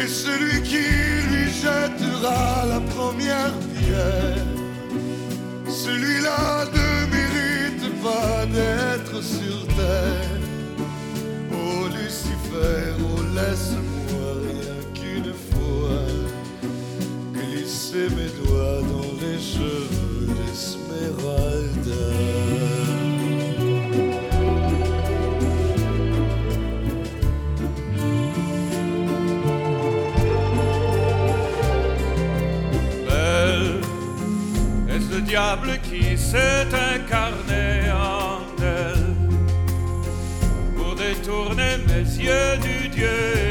Est 0.00 0.06
celui 0.06 0.62
qui 0.62 0.86
lui 1.28 1.50
jettera 1.50 2.64
la 2.66 2.80
première 2.94 3.52
pierre 3.74 4.46
Celui-là 5.66 6.66
ne 6.66 6.88
mérite 7.16 8.00
pas 8.00 8.46
d'être 8.46 9.20
sur 9.20 9.66
terre. 9.74 10.38
Oh 11.50 11.88
Lucifer, 11.88 12.94
oh 13.00 13.22
laisse-moi 13.34 14.28
rien 14.46 14.78
qu'une 14.94 15.34
fois 15.50 16.06
glisser 17.34 18.08
mes 18.16 18.30
doigts 18.40 18.82
dans 18.92 19.12
les 19.20 19.40
cheveux 19.40 20.26
d'Esmeralda. 20.36 21.88
Qui 35.82 36.18
s'est 36.18 36.66
incarné 36.94 37.90
en 37.92 38.40
elle 38.60 39.14
pour 40.76 40.96
détourner 40.96 41.78
mes 41.86 42.02
yeux 42.24 42.56
du 42.60 42.88
Dieu 42.88 43.47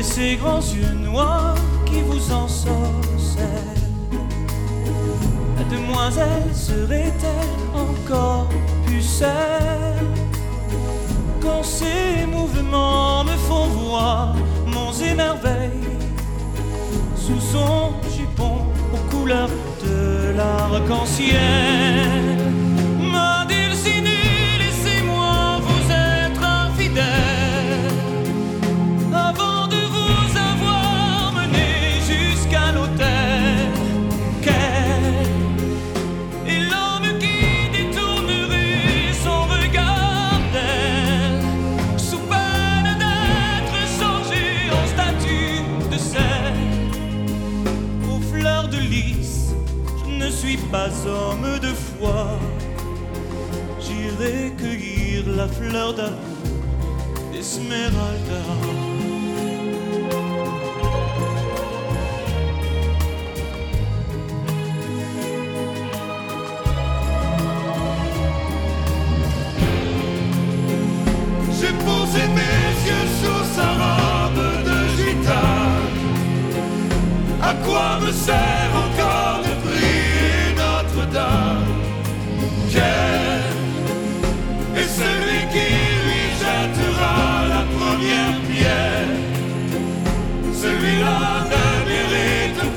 malgré 0.00 0.02
ses 0.02 0.36
grands 0.36 0.60
yeux 0.60 0.94
noirs 0.94 1.56
qui 1.84 2.00
vous 2.00 2.32
ensorcellent. 2.32 3.46
La 5.56 5.64
demoiselle 5.64 6.54
serait-elle 6.54 7.64
encore 7.74 8.48
pucelle 8.86 10.06
quand 11.40 11.62
ses 11.62 12.26
mouvements 12.26 13.24
me 13.24 13.36
font 13.48 13.66
voir 13.66 14.34
monts 14.66 14.92
et 14.92 15.14
merveilles 15.14 15.70
sous 17.16 17.40
son 17.40 17.92
jupon 18.16 18.58
aux 18.92 19.16
couleurs 19.16 19.50
de 19.82 20.36
l'arc-en-ciel. 20.36 22.29
Pas 50.70 50.90
homme 51.06 51.58
de 51.60 51.68
foi. 51.68 52.38
J'irai 53.80 54.52
cueillir 54.56 55.24
la 55.36 55.48
fleur 55.48 55.94
d'amour 55.94 56.18
d'Esmeralda. 57.32 58.42
J'ai 71.56 71.74
posé 71.88 72.22
mes 72.38 72.70
yeux 72.86 73.08
sous 73.20 73.44
sa 73.56 73.68
robe 73.80 74.44
de 74.68 74.78
gitane. 74.96 76.00
À 77.42 77.54
quoi 77.64 77.98
me 78.00 78.12
sert 78.12 78.59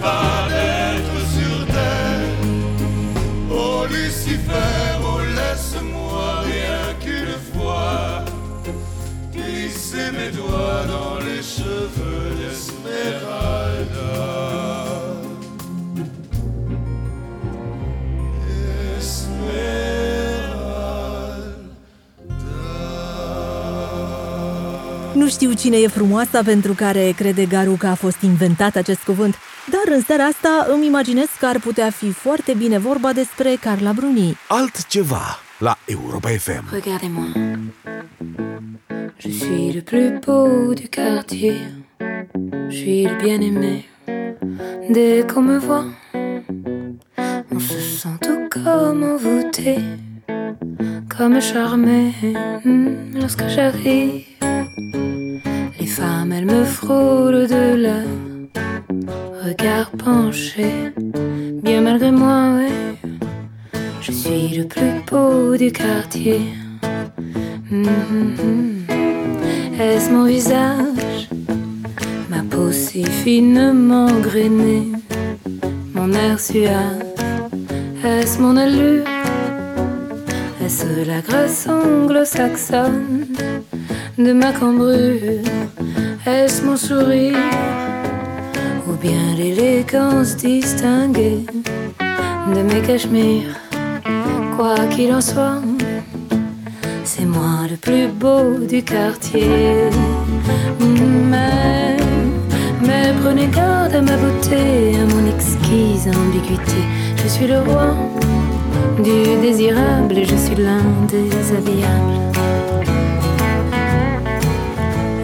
va 0.04 0.24
naître 0.52 1.18
sur 1.36 1.58
terre. 1.76 2.32
Oh 3.62 3.80
Lucifer, 3.96 4.82
oh 5.12 5.22
laisse-moi 5.38 6.28
rien 6.52 6.82
qu'une 7.04 7.38
fois 7.52 8.26
glisser 9.36 10.10
mes 10.18 10.32
doigts 10.40 10.84
dans 10.96 11.16
les 11.28 11.44
cheveux 11.56 12.28
d'Esmeralda. 12.40 14.12
Nu 25.14 25.30
știu 25.30 25.54
cine 25.54 25.78
e 25.78 25.88
frumoasa 25.88 26.42
pentru 26.44 26.74
care 26.74 27.14
crede 27.16 27.46
Garu 27.46 27.72
că 27.72 27.88
a 27.88 27.94
fost 27.94 28.22
inventat 28.22 28.76
acest 28.76 29.04
cuvânt, 29.04 29.36
dar 29.70 29.96
în 29.96 30.02
seara 30.02 30.24
asta 30.24 30.66
îmi 30.70 30.86
imaginez 30.86 31.28
că 31.40 31.46
ar 31.46 31.60
putea 31.60 31.90
fi 31.90 32.12
foarte 32.12 32.54
bine 32.54 32.78
vorba 32.78 33.14
despre 33.14 33.56
Carla 33.60 33.92
Bruni. 33.92 34.38
Altceva 34.48 35.40
la 35.58 35.78
Europa 35.86 36.30
FM. 36.30 36.64
Regardez-moi. 36.72 37.32
Je 39.18 39.30
suis 39.30 39.74
le 39.74 39.82
plus 39.82 40.20
beau 40.26 40.74
du 40.74 40.88
quartier. 40.90 41.56
Je 42.70 42.76
suis 42.76 43.04
le 43.04 43.16
bien-aimé. 43.24 43.86
Dès 44.90 45.26
qu'on 45.34 45.42
me 45.42 45.58
voit, 45.58 45.86
on 47.52 47.60
se 47.60 47.80
sent 47.80 48.18
tout 48.20 48.50
comme 48.50 49.04
envoûté, 49.04 49.78
comme 51.18 51.40
charmé 51.40 52.14
hmm, 52.66 53.18
lorsque 53.20 53.48
j'arrive. 53.48 54.26
Les 55.80 55.88
femmes, 55.88 56.34
elles 56.34 56.46
me 56.46 56.66
frôlent 56.66 57.48
de 57.48 57.76
leur 57.86 58.33
regard 59.46 59.90
penché. 59.92 60.94
Bien 61.64 61.82
malgré 61.82 62.12
moi, 62.12 62.56
ouais, 62.56 62.96
je 64.02 64.12
suis 64.12 64.48
le 64.58 64.66
plus 64.66 65.02
beau 65.10 65.56
du 65.58 65.72
quartier. 65.72 66.42
Mhm. 67.72 68.86
Est-ce 69.80 70.12
mon 70.12 70.26
visage, 70.26 71.30
ma 72.30 72.42
peau 72.50 72.72
si 72.72 73.04
finement 73.04 74.12
grainée, 74.22 74.92
mon 75.96 76.12
air 76.14 76.40
suave, 76.40 77.04
est-ce 78.06 78.40
mon 78.40 78.56
allure, 78.56 79.06
est-ce 80.64 81.08
la 81.08 81.22
grâce 81.22 81.68
anglo-saxonne 81.68 83.26
de 84.18 84.32
ma 84.32 84.52
cambrure, 84.54 85.42
est-ce 86.28 86.64
mon 86.64 86.78
sourire, 86.78 87.36
ou 87.90 87.93
bien 89.04 89.36
l'élégance 89.36 90.38
distinguée 90.38 91.46
de 92.56 92.62
mes 92.62 92.82
cachemires, 92.88 93.60
quoi 94.56 94.76
qu'il 94.92 95.14
en 95.14 95.20
soit. 95.20 95.62
C'est 97.04 97.26
moi 97.26 97.68
le 97.70 97.76
plus 97.76 98.08
beau 98.08 98.66
du 98.66 98.82
quartier. 98.82 99.90
Mais, 100.80 101.98
mais 102.88 103.14
prenez 103.22 103.48
garde 103.48 103.94
à 103.94 104.02
ma 104.02 104.16
beauté, 104.16 104.96
à 105.02 105.06
mon 105.14 105.24
exquise 105.36 106.08
ambiguïté. 106.08 106.84
Je 107.22 107.28
suis 107.28 107.48
le 107.48 107.60
roi 107.60 107.94
du 109.04 109.20
désirable 109.42 110.18
et 110.18 110.26
je 110.26 110.36
suis 110.36 110.56
l'un 110.56 110.86
des 111.12 111.30
habillables. 111.58 112.20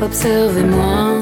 Observez-moi. 0.02 1.20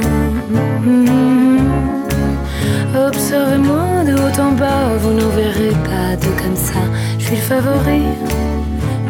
Observez-moi 3.05 4.03
de 4.05 4.13
haut 4.13 4.41
en 4.41 4.51
bas, 4.53 4.97
vous 4.99 5.13
n'en 5.13 5.29
verrez 5.29 5.75
pas 5.85 6.15
de 6.15 6.29
comme 6.41 6.55
ça. 6.55 6.79
Je 7.19 7.25
suis 7.25 7.35
le 7.35 7.41
favori, 7.41 8.01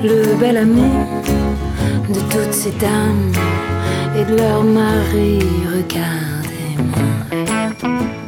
le 0.04 0.36
bel 0.40 0.58
ami 0.58 0.92
de 2.10 2.20
toutes 2.32 2.54
ces 2.54 2.72
dames 2.72 3.32
et 4.18 4.26
de 4.26 4.36
maris. 4.64 5.40
Regardez-moi. 5.74 7.06
Regardez-moi, 7.32 8.27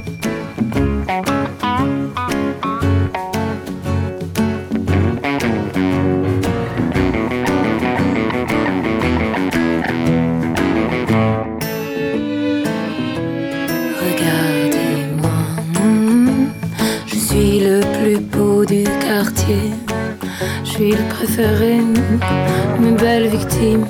mes 22.80 22.92
belles 22.92 23.28
victimes 23.28 23.86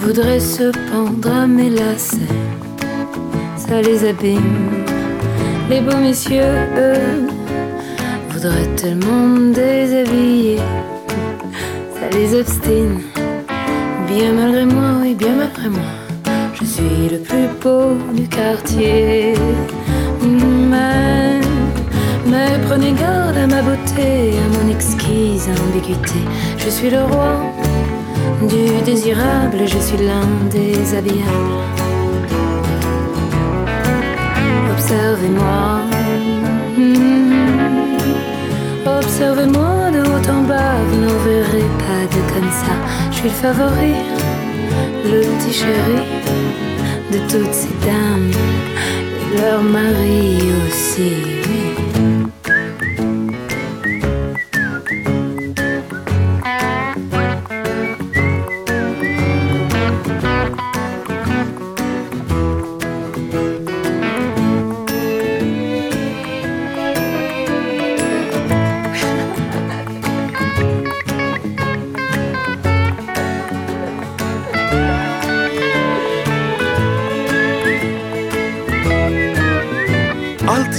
voudraient 0.00 0.40
se 0.40 0.70
pendre 0.90 1.32
à 1.32 1.46
mes 1.46 1.70
lacets. 1.70 2.18
Ça 3.56 3.80
les 3.80 4.06
abîme. 4.06 4.84
Les 5.70 5.80
beaux 5.80 5.96
messieurs, 5.96 6.68
eux, 6.76 7.26
voudraient 8.28 8.74
tellement 8.76 9.26
me 9.26 9.54
déshabiller. 9.54 10.58
Ça 11.94 12.10
les 12.12 12.38
obstine. 12.38 13.00
Bien 14.06 14.32
malgré 14.34 14.66
moi, 14.66 14.98
oui, 15.00 15.14
bien 15.14 15.36
malgré 15.38 15.70
moi. 15.70 15.90
Je 16.52 16.64
suis 16.66 17.08
le 17.10 17.18
plus 17.18 17.48
beau 17.62 17.96
du 18.12 18.28
quartier. 18.28 19.34
Mais, 20.20 21.13
mais 22.34 22.58
prenez 22.66 22.92
garde 22.92 23.36
à 23.36 23.46
ma 23.46 23.62
beauté, 23.62 24.34
à 24.44 24.46
mon 24.54 24.66
exquise 24.76 25.48
ambiguïté. 25.64 26.20
Je 26.58 26.68
suis 26.76 26.90
le 26.90 27.02
roi 27.12 27.34
du 28.52 28.64
désirable, 28.84 29.60
je 29.74 29.78
suis 29.86 30.00
l'un 30.08 30.28
des 30.56 30.76
habillables. 30.96 31.56
Observez-moi. 34.74 35.64
Hmm. 36.76 37.96
Observez-moi 38.98 39.90
de 39.96 40.00
haut 40.10 40.26
en 40.36 40.42
bas, 40.50 40.76
vous 40.88 41.00
n'en 41.04 41.18
verrez 41.30 41.70
pas 41.84 42.04
de 42.14 42.20
comme 42.32 42.52
ça. 42.62 42.74
Je 43.10 43.16
suis 43.18 43.30
le 43.34 43.38
favori, 43.44 43.94
le 45.12 45.20
petit 45.30 45.54
chéri 45.60 46.00
de 47.12 47.18
toutes 47.30 47.54
ces 47.62 47.74
dames, 47.86 48.32
et 49.20 49.40
leur 49.40 49.62
mari 49.62 50.38
aussi. 50.66 51.43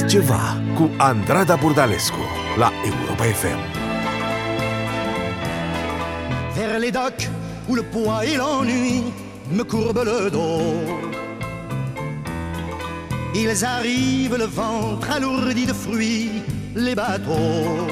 Altceva 0.05 0.61
cu 0.75 0.89
Andrada 0.97 1.55
Burdalescu 1.57 2.19
la 2.57 2.71
Europa 2.85 3.25
FM. 3.25 3.59
vers 6.55 6.79
les 6.79 6.91
docks 6.91 7.27
où 7.67 7.73
le 7.73 7.81
poids 7.81 8.23
et 8.23 8.37
l'ennui 8.37 9.03
me 9.51 9.63
courbent 9.63 10.05
le 10.05 10.29
dos. 10.29 10.61
Ils 13.33 13.65
arrivent 13.65 14.37
le 14.37 14.45
ventre 14.45 15.09
alourdi 15.09 15.65
de 15.65 15.73
fruits, 15.73 16.43
les 16.75 16.93
bateaux. 16.93 17.87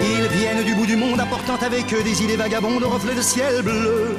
Ils 0.00 0.28
viennent 0.38 0.64
du 0.64 0.74
bout 0.74 0.86
du 0.86 0.96
monde 0.96 1.20
apportant 1.20 1.60
avec 1.64 1.94
eux 1.94 2.02
des 2.02 2.20
idées 2.24 2.36
vagabondes, 2.36 2.82
reflets 2.82 3.14
de 3.14 3.22
ciel 3.22 3.62
bleu, 3.62 4.16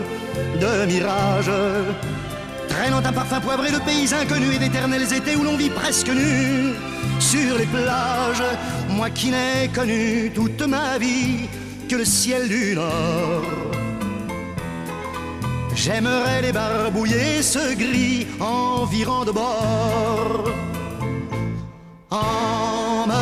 de 0.62 0.86
mirages. 0.86 2.13
Traînant 2.74 3.06
un 3.06 3.14
parfum 3.14 3.40
poivré 3.40 3.72
de 3.72 3.78
pays 3.78 4.12
inconnus 4.14 4.56
et 4.56 4.58
d'éternels 4.58 5.14
étés 5.14 5.36
où 5.36 5.44
l'on 5.44 5.56
vit 5.56 5.70
presque 5.70 6.10
nu 6.10 6.74
sur 7.20 7.56
les 7.60 7.68
plages. 7.68 8.44
Moi 8.90 9.12
qui 9.12 9.30
n'ai 9.30 9.68
connu 9.72 10.32
toute 10.34 10.64
ma 10.64 10.98
vie 10.98 11.48
que 11.88 11.98
le 11.98 12.06
ciel 12.06 12.50
du 12.50 12.74
Nord. 12.74 13.44
J'aimerais 15.76 16.42
les 16.42 16.52
barbouiller 16.52 17.44
ce 17.44 17.76
gris 17.76 18.26
environ 18.40 19.24
de 19.24 19.32
bord. 19.32 20.46
Emmenez-moi 22.10 23.18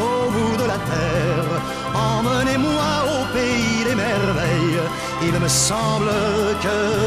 au 0.00 0.30
bout 0.32 0.56
de 0.62 0.66
la 0.66 0.78
terre, 0.92 1.62
emmenez-moi 1.94 2.90
au 3.14 3.20
pays 3.32 3.84
des 3.88 3.94
merveilles. 3.94 4.82
Il 5.26 5.34
me 5.40 5.48
semble 5.48 6.10
que 6.62 7.03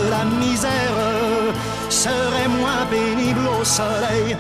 serait 2.07 2.47
moins 2.47 2.85
pénible 2.89 3.47
au 3.59 3.63
soleil. 3.63 4.37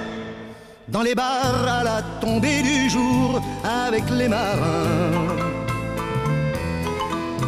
Dans 0.87 1.01
les 1.01 1.15
bars 1.15 1.65
à 1.79 1.83
la 1.83 2.01
tombée 2.21 2.61
du 2.61 2.89
jour 2.89 3.41
avec 3.63 4.03
les 4.09 4.29
marins 4.29 5.47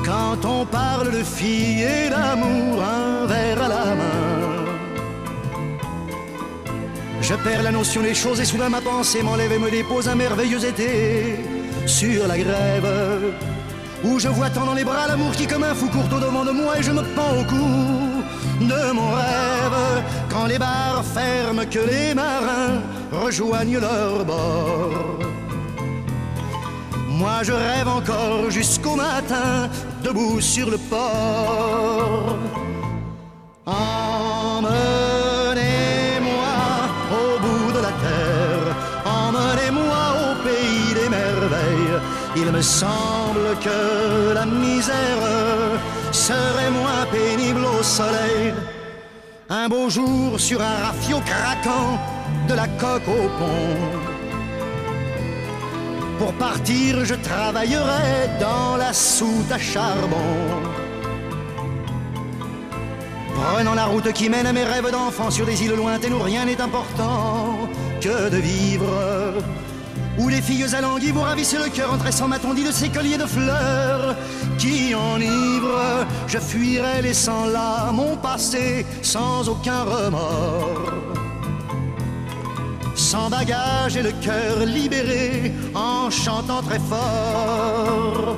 quand 0.10 0.44
on 0.46 0.66
parle 0.66 1.12
de 1.12 1.24
filles 1.24 1.84
et 1.84 2.10
d'amour, 2.10 2.84
un 2.84 3.28
verre 3.28 3.62
à 3.62 3.68
la 3.68 3.86
main. 4.00 4.66
Je 7.22 7.36
perds 7.36 7.64
la 7.64 7.72
notion 7.72 8.02
des 8.02 8.16
choses 8.16 8.40
et 8.40 8.46
soudain 8.46 8.70
ma 8.70 8.82
pensée 8.82 9.22
m'enlève 9.22 9.52
et 9.52 9.60
me 9.60 9.70
dépose 9.70 10.08
un 10.08 10.16
merveilleux 10.16 10.64
été 10.66 11.36
sur 11.86 12.28
la 12.28 12.38
grève. 12.38 12.90
Où 14.04 14.18
je 14.18 14.30
vois 14.30 14.50
tant 14.50 14.66
dans 14.66 14.74
les 14.74 14.84
bras 14.84 15.08
l'amour 15.08 15.32
qui 15.34 15.46
comme 15.46 15.64
un 15.64 15.76
fou 15.76 15.88
court 15.90 16.10
au 16.12 16.20
devant 16.20 16.46
de 16.46 16.52
moi 16.52 16.80
et 16.80 16.84
je 16.84 16.92
me 16.92 17.04
pends 17.16 17.36
au 17.40 17.44
cou 17.44 18.19
de 18.60 18.92
mon 18.92 19.12
rêve. 19.12 20.04
Quand 20.30 20.46
les 20.46 20.60
bars 20.60 21.04
ferment, 21.14 21.66
que 21.70 21.80
les 21.80 22.14
marins 22.14 22.82
rejoignent 23.12 23.80
leur 23.80 24.26
bord. 24.26 25.20
Moi 27.08 27.44
je 27.44 27.52
rêve 27.52 27.88
encore 27.88 28.50
jusqu'au 28.50 28.96
matin, 28.96 29.70
debout 30.04 30.40
sur 30.40 30.70
le 30.70 30.78
port. 30.78 32.38
Emmenez-moi 33.66 34.76
au 37.12 37.40
bout 37.44 37.72
de 37.74 37.82
la 37.88 37.94
terre, 38.06 38.76
emmenez-moi 39.06 40.02
au 40.24 40.30
pays 40.48 40.94
des 40.94 41.10
merveilles. 41.10 42.00
Il 42.38 42.52
me 42.52 42.62
semble 42.62 43.58
que 43.62 44.34
la 44.34 44.46
misère 44.46 45.20
serait 46.12 46.72
moins 46.72 47.06
pénible 47.12 47.59
soleil. 47.84 48.54
Un 49.50 49.68
beau 49.68 49.90
jour 49.90 50.40
sur 50.40 50.62
un 50.62 50.86
rafio 50.86 51.20
craquant 51.26 51.98
de 52.48 52.54
la 52.54 52.68
coque 52.68 53.08
au 53.08 53.28
pont. 53.40 54.10
Pour 56.20 56.34
partir, 56.34 57.06
je 57.06 57.16
travaillerai 57.16 58.30
dans 58.40 58.76
la 58.78 58.94
soute 58.94 59.52
à 59.52 59.58
charbon. 59.58 60.36
Prenant 63.34 63.74
la 63.74 63.86
route 63.86 64.12
qui 64.12 64.30
mène 64.30 64.46
à 64.46 64.54
mes 64.54 64.66
rêves 64.66 64.92
d'enfant 64.92 65.32
sur 65.32 65.46
des 65.46 65.64
îles 65.64 65.76
lointaines 65.76 66.14
où 66.14 66.20
rien 66.22 66.46
n'est 66.46 66.60
important 66.60 67.70
que 68.02 68.30
de 68.30 68.38
vivre. 68.38 68.86
Où 70.20 70.28
les 70.28 70.42
filles 70.42 70.76
alanguies 70.76 71.12
vous 71.12 71.22
ravissent 71.22 71.58
le 71.58 71.70
cœur 71.70 71.94
en 71.94 71.98
tressant 71.98 72.28
ma 72.28 72.40
tondie 72.40 72.64
de 72.64 72.72
ces 72.72 72.90
colliers 72.90 73.18
de 73.18 73.26
fleurs 73.26 74.16
qui 74.58 74.94
enivrent. 74.94 76.06
Je 76.28 76.38
fuirai 76.38 77.02
laissant 77.02 77.46
là 77.46 77.92
mon 77.92 78.18
passé 78.18 78.86
sans 79.02 79.48
aucun 79.48 79.84
remords 79.84 81.10
sans 83.00 83.30
bagage 83.30 83.96
et 83.96 84.04
le 84.04 84.12
cœur 84.22 84.60
libéré 84.66 85.54
en 85.74 86.10
chantant 86.12 86.62
très 86.62 86.80
fort. 86.80 88.38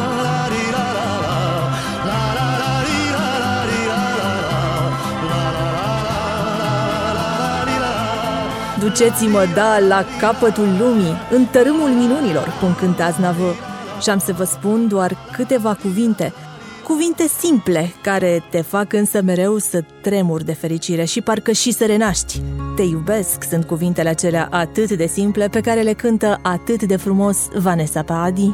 Duceți-mă, 8.81 9.45
da, 9.55 9.79
la 9.79 10.05
capătul 10.19 10.67
lumii, 10.79 11.15
în 11.31 11.45
tărâmul 11.45 11.89
minunilor, 11.89 12.57
cum 12.59 12.73
cântă 12.73 13.03
Aznavă. 13.03 13.53
Și 14.01 14.09
am 14.09 14.19
să 14.19 14.33
vă 14.33 14.43
spun 14.43 14.87
doar 14.87 15.17
câteva 15.31 15.77
cuvinte, 15.81 16.33
cuvinte 16.87 17.27
simple, 17.39 17.93
care 18.01 18.43
te 18.49 18.61
fac 18.61 18.93
însă 18.93 19.21
mereu 19.21 19.57
să 19.57 19.83
tremuri 20.01 20.45
de 20.45 20.53
fericire 20.53 21.03
și 21.03 21.21
parcă 21.21 21.51
și 21.51 21.71
să 21.71 21.85
renaști. 21.85 22.41
Te 22.75 22.81
iubesc 22.81 23.43
sunt 23.49 23.65
cuvintele 23.65 24.09
acelea 24.09 24.47
atât 24.51 24.91
de 24.91 25.05
simple 25.05 25.47
pe 25.47 25.61
care 25.61 25.81
le 25.81 25.93
cântă 25.93 26.39
atât 26.41 26.83
de 26.83 26.95
frumos 26.95 27.37
Vanessa 27.55 28.01
Paradis. 28.01 28.51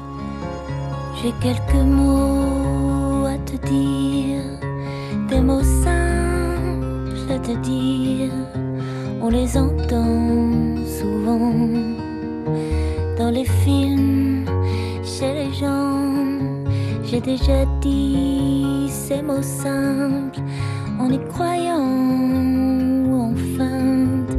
J'ai 1.20 1.34
quelques 1.42 1.84
mots 1.86 3.28
à 3.28 3.38
te 3.44 3.56
dire, 3.70 4.60
des 5.30 5.42
mots 5.42 5.68
simples 5.84 7.32
à 7.36 7.40
te 7.40 7.54
dire. 7.68 7.87
On 9.28 9.30
les 9.30 9.58
entend 9.58 10.78
souvent 10.86 11.52
dans 13.18 13.30
les 13.30 13.44
films, 13.44 14.46
chez 15.04 15.34
les 15.34 15.54
gens. 15.54 16.14
J'ai 17.04 17.20
déjà 17.20 17.66
dit 17.82 18.88
ces 18.90 19.22
mots 19.22 19.42
simples 19.42 20.40
en 20.98 21.10
y 21.10 21.20
croyant 21.28 21.90
ou 23.06 23.22
en 23.22 23.36
feinte. 23.58 24.38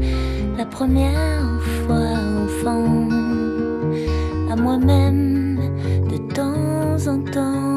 La 0.56 0.64
première 0.64 1.60
fois 1.84 2.14
enfant, 2.44 3.10
à 4.50 4.56
moi-même 4.56 5.60
de 6.10 6.16
temps 6.32 7.12
en 7.12 7.18
temps. 7.30 7.67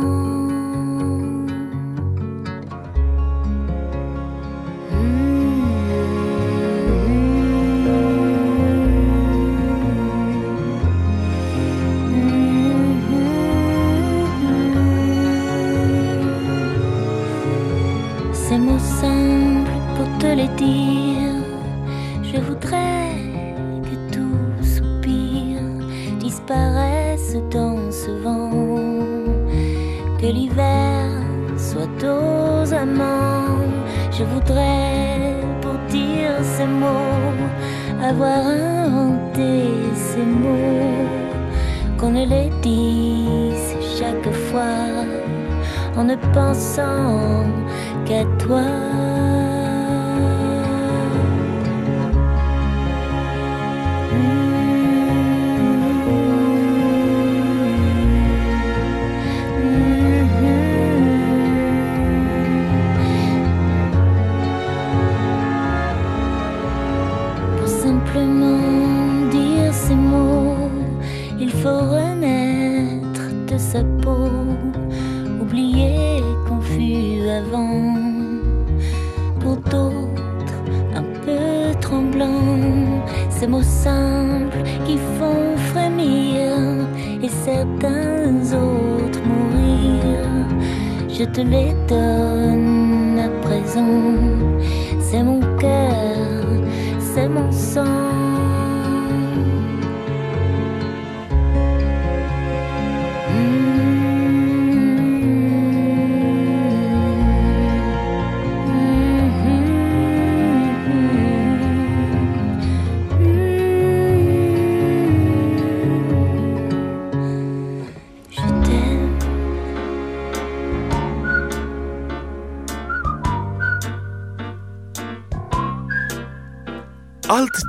Je 22.24 22.40
voudrais 22.40 23.16
que 23.84 24.14
tout 24.14 24.64
soupir 24.64 25.60
disparaisse 26.20 27.36
dans 27.52 27.92
ce 27.92 28.12
vent, 28.24 28.50
que 30.20 30.28
l'hiver 30.28 31.10
soit 31.58 32.02
aux 32.02 32.74
amants. 32.74 33.60
Je 34.12 34.24
voudrais 34.24 35.36
pour 35.62 35.78
dire 35.90 36.32
ces 36.44 36.68
mots 36.68 37.36
avoir 38.02 38.48
inventé 38.48 39.66
ces 39.94 40.24
mots, 40.24 41.10
qu'on 41.98 42.12
ne 42.12 42.26
les 42.26 42.50
dise 42.62 43.76
chaque 44.00 44.34
fois 44.48 44.80
en 45.98 46.06
ne 46.06 46.16
pensant 46.34 47.48
qu'à 48.06 48.24
toi. 48.40 49.11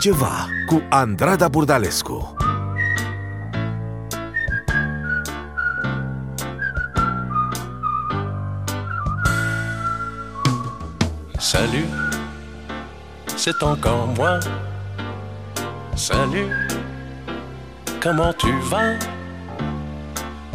Altceva 0.02 0.48
cu 0.66 0.82
Andrada 0.90 1.48
Burdalescu. 1.48 2.34
Salut, 11.38 11.86
c'est 13.36 13.62
encore 13.62 14.08
moi. 14.16 14.40
Salut, 15.94 16.50
comment 18.00 18.32
tu 18.32 18.50
vas? 18.70 18.98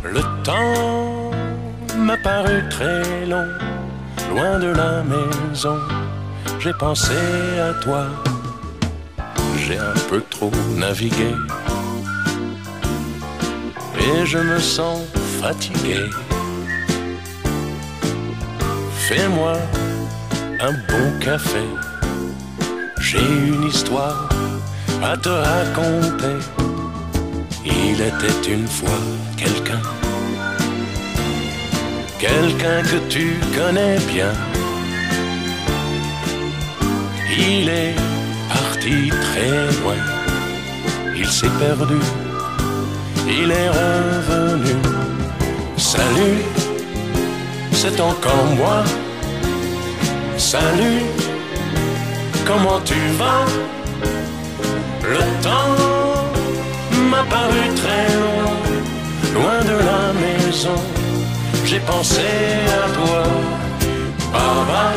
Le 0.03 0.21
temps 0.43 1.31
m'a 1.97 2.17
paru 2.17 2.67
très 2.69 3.25
long, 3.25 3.47
loin 4.29 4.59
de 4.59 4.73
la 4.75 5.03
maison. 5.03 5.79
J'ai 6.59 6.73
pensé 6.73 7.15
à 7.61 7.73
toi, 7.83 8.07
j'ai 9.57 9.77
un 9.77 9.99
peu 10.09 10.21
trop 10.29 10.51
navigué 10.75 11.33
et 13.99 14.25
je 14.25 14.37
me 14.37 14.59
sens 14.59 15.01
fatigué. 15.41 15.99
Fais-moi 19.07 19.53
un 20.59 20.71
bon 20.71 21.19
café, 21.19 21.65
j'ai 22.99 23.19
une 23.19 23.63
histoire 23.63 24.29
à 25.03 25.15
te 25.17 25.29
raconter. 25.29 26.37
Il 27.65 28.01
était 28.01 28.51
une 28.51 28.67
fois 28.67 29.01
quelqu'un, 29.35 29.81
quelqu'un 32.19 32.81
que 32.83 32.99
tu 33.09 33.35
connais 33.55 33.97
bien. 34.13 34.31
Il 37.37 37.69
est 37.69 37.95
très 38.89 39.51
loin, 39.81 39.99
il 41.15 41.27
s'est 41.27 41.49
perdu, 41.59 41.99
il 43.27 43.51
est 43.51 43.69
revenu. 43.69 44.75
Salut, 45.77 46.41
c'est 47.73 47.99
encore 47.99 48.45
moi. 48.55 48.83
Salut, 50.37 51.01
comment 52.45 52.79
tu 52.85 52.99
vas? 53.19 53.45
Le 55.03 55.23
temps 55.41 55.75
m'a 57.11 57.23
paru 57.35 57.63
très 57.81 58.07
long, 58.23 58.55
loin 59.35 59.59
de 59.71 59.77
la 59.89 60.03
maison. 60.23 60.79
J'ai 61.65 61.79
pensé 61.79 62.29
à 62.83 62.89
toi. 62.97 63.23
Baba, 64.31 64.93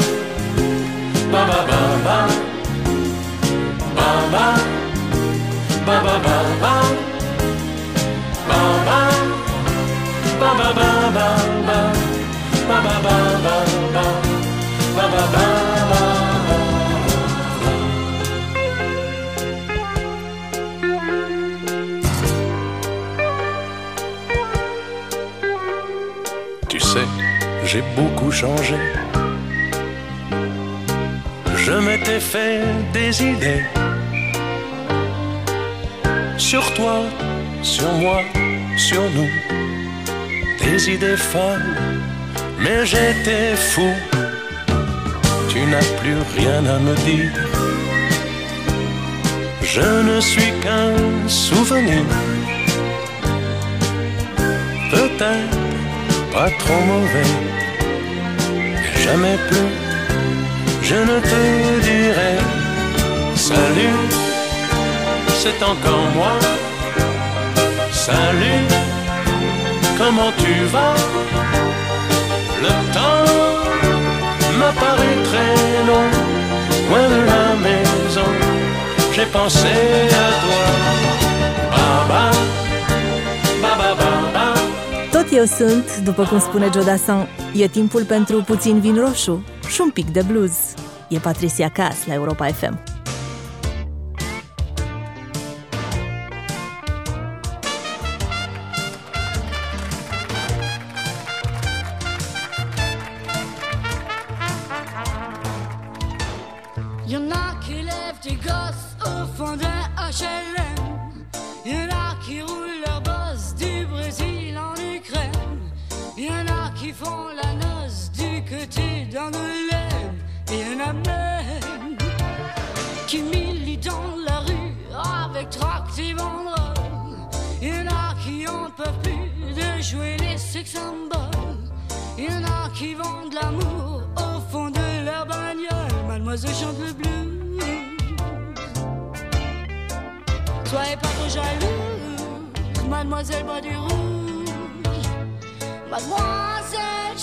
baba, 1.32 1.66
baba, 1.70 2.50
baba, 4.33 4.55
baba, 5.87 6.14
baba, 6.62 6.74
baba, 8.49 9.01
baba, 10.41 10.68
baba, 10.70 11.28
baba, 12.68 12.95
baba, 13.83 14.07
baba, 14.97 15.22
baba. 15.35 16.01
Tu 26.68 26.78
sais, 26.78 27.09
j'ai 27.64 27.83
beaucoup 27.97 28.31
changé. 28.31 28.76
Je 31.57 31.72
m'étais 31.72 32.20
fait 32.20 32.62
des 32.93 33.22
idées 33.22 33.64
sur 36.51 36.75
toi, 36.75 36.99
sur 37.63 37.93
moi, 38.03 38.23
sur 38.77 39.03
nous. 39.17 39.33
Des 40.65 40.81
idées 40.95 41.21
folles, 41.31 41.77
mais 42.59 42.85
j'étais 42.85 43.55
fou. 43.55 43.91
Tu 45.51 45.61
n'as 45.71 45.91
plus 46.01 46.21
rien 46.37 46.61
à 46.75 46.79
me 46.87 46.95
dire. 47.09 47.35
Je 49.63 49.89
ne 50.09 50.21
suis 50.21 50.53
qu'un 50.63 50.93
souvenir. 51.29 52.05
Peut-être 54.97 55.61
pas 56.35 56.51
trop 56.63 56.83
mauvais. 56.93 57.33
Mais 58.57 59.03
jamais 59.05 59.39
plus, 59.49 59.73
je 60.89 60.99
ne 61.11 61.17
te 61.31 61.43
dirai 61.89 62.35
salut, 63.37 63.99
c'est 65.43 65.62
encore 65.62 66.07
moi. 66.18 66.34
Salut, 67.93 68.66
comment 69.99 70.32
tu 70.43 70.53
vas? 70.72 70.97
Le 72.64 72.72
temps 72.97 73.26
m'a 74.59 74.72
paru 74.84 75.11
très 75.30 75.55
long, 75.88 76.09
loin 76.88 77.07
de 77.14 77.20
la 77.32 77.47
maison. 77.66 78.28
J'ai 79.14 79.28
pensé 79.38 79.72
à 80.24 80.28
toi. 80.43 80.64
Baba, 81.74 82.24
baba, 83.62 83.91
baba. 84.01 84.47
Tot 85.11 85.28
eu 85.32 85.45
sunt, 85.45 85.99
după 86.05 86.22
cum 86.24 86.41
spune 86.41 86.68
Joe 86.72 86.84
Dassin, 86.84 87.26
e 87.55 87.66
timpul 87.66 88.05
pentru 88.05 88.43
puțin 88.43 88.80
vin 88.80 88.97
roșu 89.07 89.45
și 89.68 89.80
un 89.80 89.91
pic 89.91 90.07
de 90.11 90.22
blues. 90.22 90.53
E 91.09 91.18
Patricia 91.18 91.68
Cass 91.68 92.07
la 92.07 92.14
Europa 92.14 92.47
FM. 92.47 92.89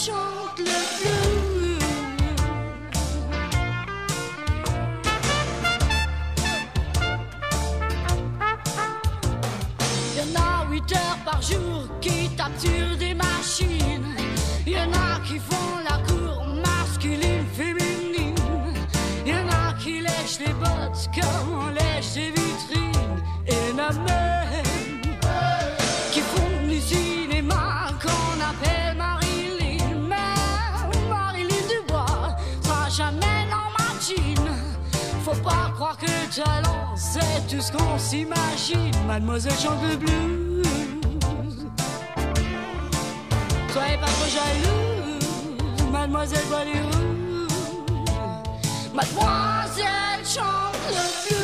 Chante 0.06 0.60
le 0.60 0.80
blues. 0.98 1.80
Y'en 10.16 10.40
a 10.40 10.70
8 10.70 10.92
heures 10.94 11.20
par 11.26 11.42
jour 11.42 11.88
qui 12.00 12.30
tapent 12.36 12.60
sur 12.60 12.98
des 12.98 13.16
machines. 13.16 14.16
Y'en 14.68 14.92
a 14.94 15.20
qui 15.26 15.40
font 15.40 15.78
la 15.84 15.98
cour 16.08 16.46
masculine, 16.64 17.46
féminine. 17.56 18.36
Y'en 19.26 19.48
a 19.50 19.74
qui 19.82 20.02
lèchent 20.02 20.40
les 20.46 20.54
bottes 20.54 21.10
comme 21.16 21.57
tout 37.48 37.62
ce 37.62 37.72
qu'on 37.72 37.98
s'imagine. 37.98 38.92
Mademoiselle 39.08 39.54
chante 39.54 39.82
le 39.90 39.96
blues. 39.96 40.64
Soyez 43.72 43.98
pas 43.98 44.08
trop 44.08 44.30
jalouse, 44.30 45.92
mademoiselle 45.92 46.40
rouge. 46.50 47.48
Mademoiselle 48.94 50.26
chante 50.26 50.76
le 50.90 51.30
blues. 51.30 51.37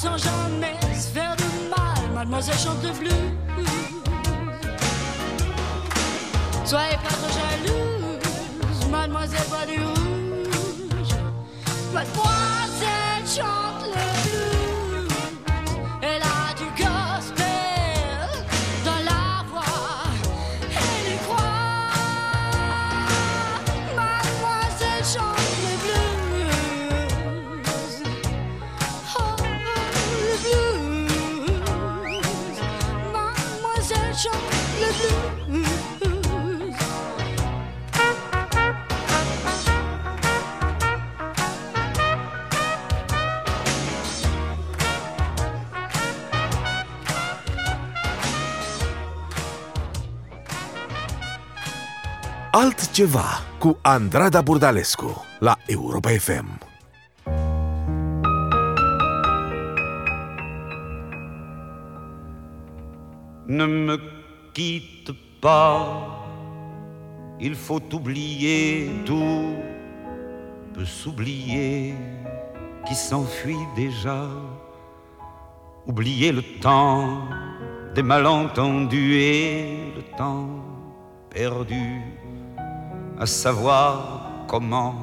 Sans 0.00 0.16
jamais 0.16 0.76
se 0.94 1.08
faire 1.08 1.34
de 1.34 1.44
mal. 1.70 2.14
Mademoiselle 2.14 2.56
chante 2.56 2.82
le 2.84 2.90
blues. 3.00 3.12
Soyez 6.64 6.98
pas 7.02 7.14
trop 7.18 7.32
jalouse, 7.38 8.86
mademoiselle 8.90 9.48
boit 9.48 9.66
du 9.66 9.80
rouge. 9.82 11.14
Mademoiselle 11.92 13.26
chante 13.26 13.77
Altceva 52.98 53.44
cu 53.58 53.78
Andrada 53.82 54.42
Burdalescu 54.42 55.06
la 55.38 55.56
Europa 55.68 56.10
FM. 56.10 56.58
Ne 63.46 63.66
me 63.66 63.98
quitte 64.52 65.14
pas, 65.40 66.26
il 67.38 67.54
faut 67.54 67.94
oublier 67.94 68.90
tout, 69.04 69.54
peut 70.74 70.84
s'oublier 70.84 71.94
qui 72.84 72.96
s'enfuit 72.96 73.66
déjà, 73.76 74.26
oublier 75.86 76.32
le 76.32 76.42
temps 76.58 77.28
des 77.94 78.02
malentendus 78.02 79.14
et 79.14 79.92
le 79.94 80.02
temps 80.16 80.48
perdu, 81.30 82.02
à 83.18 83.26
savoir 83.26 84.22
comment 84.46 84.94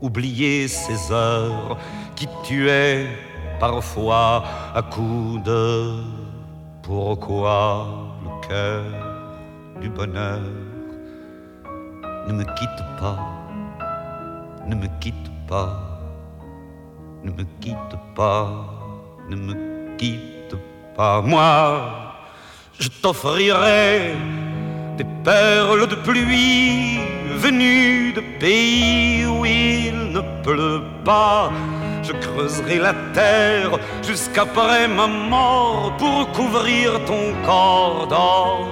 oublier 0.00 0.68
ces 0.68 1.12
heures 1.12 1.76
qui 2.14 2.28
tuaient 2.44 3.08
parfois 3.58 4.44
à 4.74 4.82
coups 4.82 5.42
de 5.42 6.02
pourquoi 6.82 7.86
le 8.22 8.48
cœur 8.48 8.84
du 9.80 9.88
bonheur 9.88 10.40
ne 12.28 12.32
me 12.32 12.44
quitte 12.44 12.84
pas, 13.00 13.18
ne 14.66 14.74
me 14.74 14.86
quitte 15.00 15.30
pas, 15.48 16.00
ne 17.24 17.30
me 17.30 17.44
quitte 17.60 17.96
pas, 18.14 18.48
ne 19.28 19.36
me 19.36 19.96
quitte 19.96 20.56
pas. 20.96 21.20
Moi, 21.22 21.80
je 22.78 22.88
t'offrirai 22.88 24.14
des 24.98 25.06
perles 25.22 25.86
de 25.86 25.94
pluie 25.94 26.98
venues 27.36 28.12
de 28.12 28.22
pays 28.40 29.24
où 29.26 29.44
il 29.46 30.12
ne 30.12 30.22
pleut 30.42 30.82
pas. 31.04 31.52
Je 32.02 32.12
creuserai 32.12 32.78
la 32.78 32.94
terre 33.14 33.78
jusqu'après 34.02 34.88
ma 34.88 35.06
mort 35.06 35.92
pour 35.98 36.32
couvrir 36.32 37.04
ton 37.04 37.32
corps 37.46 38.06
d'or 38.08 38.66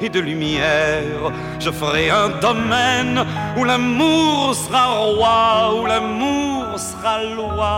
et 0.00 0.08
de 0.08 0.18
lumière. 0.18 1.22
Je 1.60 1.70
ferai 1.70 2.10
un 2.10 2.30
domaine 2.40 3.24
où 3.56 3.62
l'amour 3.62 4.54
sera 4.54 4.86
roi, 4.88 5.80
où 5.80 5.86
l'amour 5.86 6.76
sera 6.76 7.22
loi, 7.22 7.76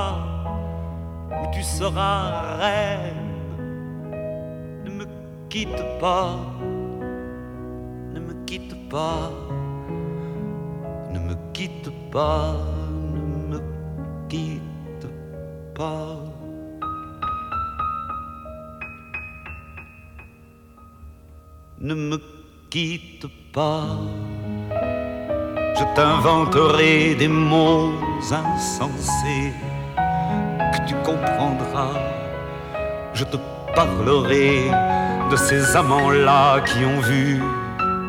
où 1.31 1.55
tu 1.55 1.63
seras 1.63 2.57
reine. 2.61 3.25
Ne 4.85 4.91
me 4.91 5.07
quitte 5.51 5.85
pas, 6.01 6.37
ne 11.11 11.19
me 11.19 11.35
quitte 11.53 11.91
pas, 12.13 12.55
ne 13.13 13.57
me 13.57 13.61
quitte 14.29 15.09
pas. 15.75 16.17
Ne 21.81 21.95
me 21.95 22.19
quitte 22.71 23.27
pas, 23.53 23.85
je 24.71 25.85
t'inventerai 25.97 27.17
des 27.17 27.29
mots 27.29 27.93
insensés 28.21 29.53
que 30.73 30.87
tu 30.87 30.95
comprendras. 31.05 31.99
Je 33.13 33.25
te 33.25 33.37
parlerai 33.75 34.71
de 35.31 35.37
ces 35.37 35.77
amants-là 35.77 36.61
qui 36.61 36.85
ont 36.85 37.01
vu 37.01 37.43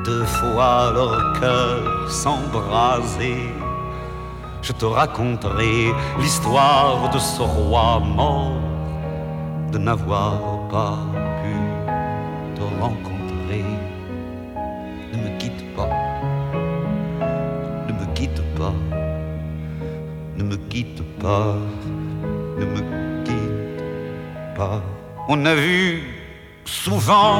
deux 0.06 0.26
fois 0.26 0.92
leur 0.94 1.34
cœur 1.40 2.10
s'embraser. 2.10 3.50
Je 4.62 4.72
te 4.72 4.86
raconterai 4.86 5.92
l'histoire 6.20 7.10
de 7.10 7.20
ce 7.20 7.42
roi 7.42 8.00
mort, 8.00 8.62
de 9.72 9.78
n'avoir 9.80 10.68
pas 10.70 10.98
pu 11.42 11.56
te 12.56 12.62
rencontrer. 12.82 13.66
Ne 15.12 15.18
me 15.24 15.38
quitte 15.40 15.64
pas, 15.76 15.90
ne 17.88 17.94
me 18.00 18.06
quitte 18.14 18.42
pas, 18.58 18.74
ne 20.38 20.44
me 20.44 20.56
quitte 20.70 21.04
pas, 21.20 21.56
ne 22.60 22.66
me 22.66 22.82
quitte 23.24 24.56
pas. 24.56 24.82
On 25.28 25.46
a 25.46 25.56
vu 25.56 26.04
souvent 26.66 27.40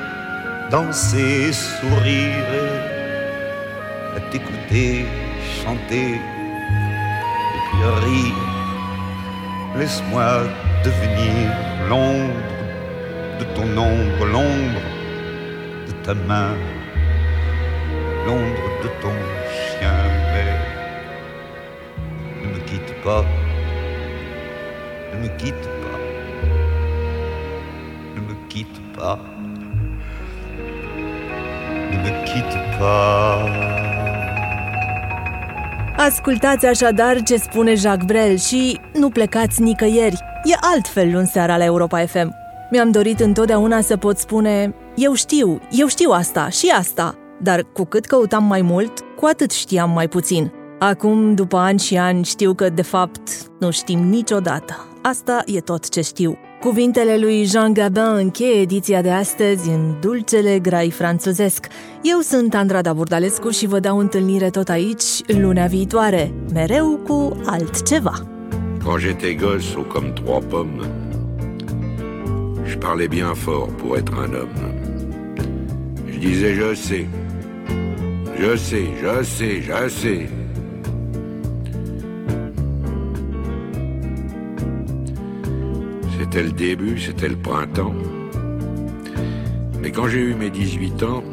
danser, 0.71 1.51
sourire, 1.51 2.47
à 4.15 4.19
t'écouter 4.31 5.05
chanter 5.63 6.19
rire. 7.89 8.35
Laisse-moi 9.77 10.43
devenir 10.83 11.49
l'ombre 11.89 12.33
de 13.39 13.45
ton 13.55 13.69
ombre, 13.77 14.25
l'ombre 14.25 14.81
de 15.87 15.93
ta 16.03 16.13
main, 16.13 16.55
l'ombre 18.25 18.67
de 18.83 18.89
ton 19.01 19.15
chien. 19.49 19.99
Mais 20.33 20.53
ne 22.41 22.47
me 22.53 22.59
quitte 22.65 22.93
pas, 23.03 23.25
ne 25.13 25.17
me 25.21 25.27
quitte 25.37 25.67
pas, 25.83 25.99
ne 28.15 28.21
me 28.21 28.35
quitte 28.49 28.81
pas, 28.95 29.19
ne 32.03 32.09
me 32.09 32.23
quitte 32.23 32.59
pas. 32.79 33.61
Ascultați 35.97 36.65
așadar 36.65 37.21
ce 37.21 37.35
spune 37.35 37.75
Jacques 37.75 38.05
Brel 38.05 38.37
și 38.37 38.79
nu 38.93 39.09
plecați 39.09 39.61
nicăieri. 39.61 40.19
E 40.43 40.53
altfel 40.61 41.11
luni 41.11 41.27
seara 41.27 41.57
la 41.57 41.63
Europa 41.63 42.05
FM. 42.05 42.35
Mi-am 42.71 42.91
dorit 42.91 43.19
întotdeauna 43.19 43.81
să 43.81 43.97
pot 43.97 44.17
spune 44.17 44.73
Eu 44.95 45.13
știu, 45.13 45.59
eu 45.69 45.87
știu 45.87 46.11
asta 46.11 46.49
și 46.49 46.73
asta, 46.77 47.15
dar 47.41 47.63
cu 47.73 47.85
cât 47.85 48.05
căutam 48.05 48.43
mai 48.43 48.61
mult, 48.61 48.99
cu 49.15 49.25
atât 49.25 49.51
știam 49.51 49.91
mai 49.91 50.07
puțin. 50.07 50.51
Acum, 50.79 51.35
după 51.35 51.57
ani 51.57 51.79
și 51.79 51.97
ani, 51.97 52.23
știu 52.23 52.53
că, 52.53 52.69
de 52.69 52.81
fapt, 52.81 53.21
nu 53.59 53.71
știm 53.71 53.99
niciodată. 53.99 54.87
Asta 55.01 55.43
e 55.45 55.59
tot 55.59 55.89
ce 55.89 56.01
știu. 56.01 56.37
Cuvintele 56.61 57.17
lui 57.17 57.43
Jean 57.43 57.73
Gabin 57.73 58.15
încheie 58.15 58.61
ediția 58.61 59.01
de 59.01 59.11
astăzi 59.11 59.69
în 59.69 59.95
dulcele 59.99 60.59
grai 60.59 60.89
franțuzesc. 60.89 61.67
Eu 62.01 62.19
sunt 62.19 62.53
Andrada 62.55 62.93
Burdalescu 62.93 63.49
și 63.49 63.65
vă 63.67 63.79
dau 63.79 63.97
întâlnire 63.97 64.49
tot 64.49 64.69
aici 64.69 65.03
lunea 65.25 65.65
viitoare, 65.65 66.33
mereu 66.53 66.99
cu 67.07 67.41
altceva. 67.45 68.13
Quand 68.83 68.99
j'étais 68.99 69.35
gosse, 69.39 69.75
haut 69.75 69.93
comme 69.93 70.13
trois 70.13 70.43
pommes, 70.49 70.85
je 72.65 72.77
parlais 72.77 73.09
bien 73.09 73.33
fort 73.35 73.67
pour 73.67 73.97
être 73.97 74.13
un 74.25 74.33
homme. 74.33 74.59
Je 76.11 76.17
disais 76.17 76.53
je 76.53 76.73
sais, 76.75 77.05
je 78.39 78.55
sais, 78.55 78.87
je 79.01 79.23
sais, 79.23 79.61
je 79.61 79.89
sais. 80.01 80.40
C'était 86.33 86.43
le 86.43 86.53
début, 86.53 86.97
c'était 86.97 87.27
le 87.27 87.35
printemps. 87.35 87.93
Mais 89.81 89.91
quand 89.91 90.07
j'ai 90.07 90.21
eu 90.21 90.33
mes 90.33 90.49
18 90.49 91.03
ans, 91.03 91.23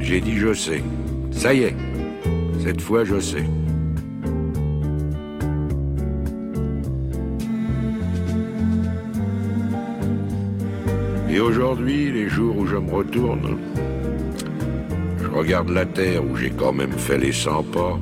j'ai 0.00 0.20
dit 0.20 0.36
je 0.36 0.52
sais. 0.52 0.82
Ça 1.30 1.54
y 1.54 1.62
est, 1.62 1.74
cette 2.62 2.82
fois 2.82 3.04
je 3.04 3.18
sais. 3.18 3.46
Et 11.30 11.40
aujourd'hui, 11.40 12.12
les 12.12 12.28
jours 12.28 12.58
où 12.58 12.66
je 12.66 12.76
me 12.76 12.90
retourne, 12.90 13.56
je 15.22 15.28
regarde 15.28 15.70
la 15.70 15.86
terre 15.86 16.22
où 16.22 16.36
j'ai 16.36 16.50
quand 16.50 16.74
même 16.74 16.92
fait 16.92 17.16
les 17.16 17.32
100 17.32 17.62
pas, 17.62 17.98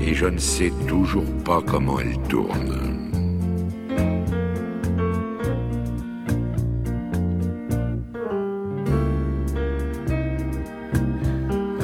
et 0.00 0.14
je 0.14 0.26
ne 0.26 0.38
sais 0.38 0.72
toujours 0.86 1.26
pas 1.44 1.60
comment 1.66 1.98
elle 1.98 2.16
tourne. 2.28 2.91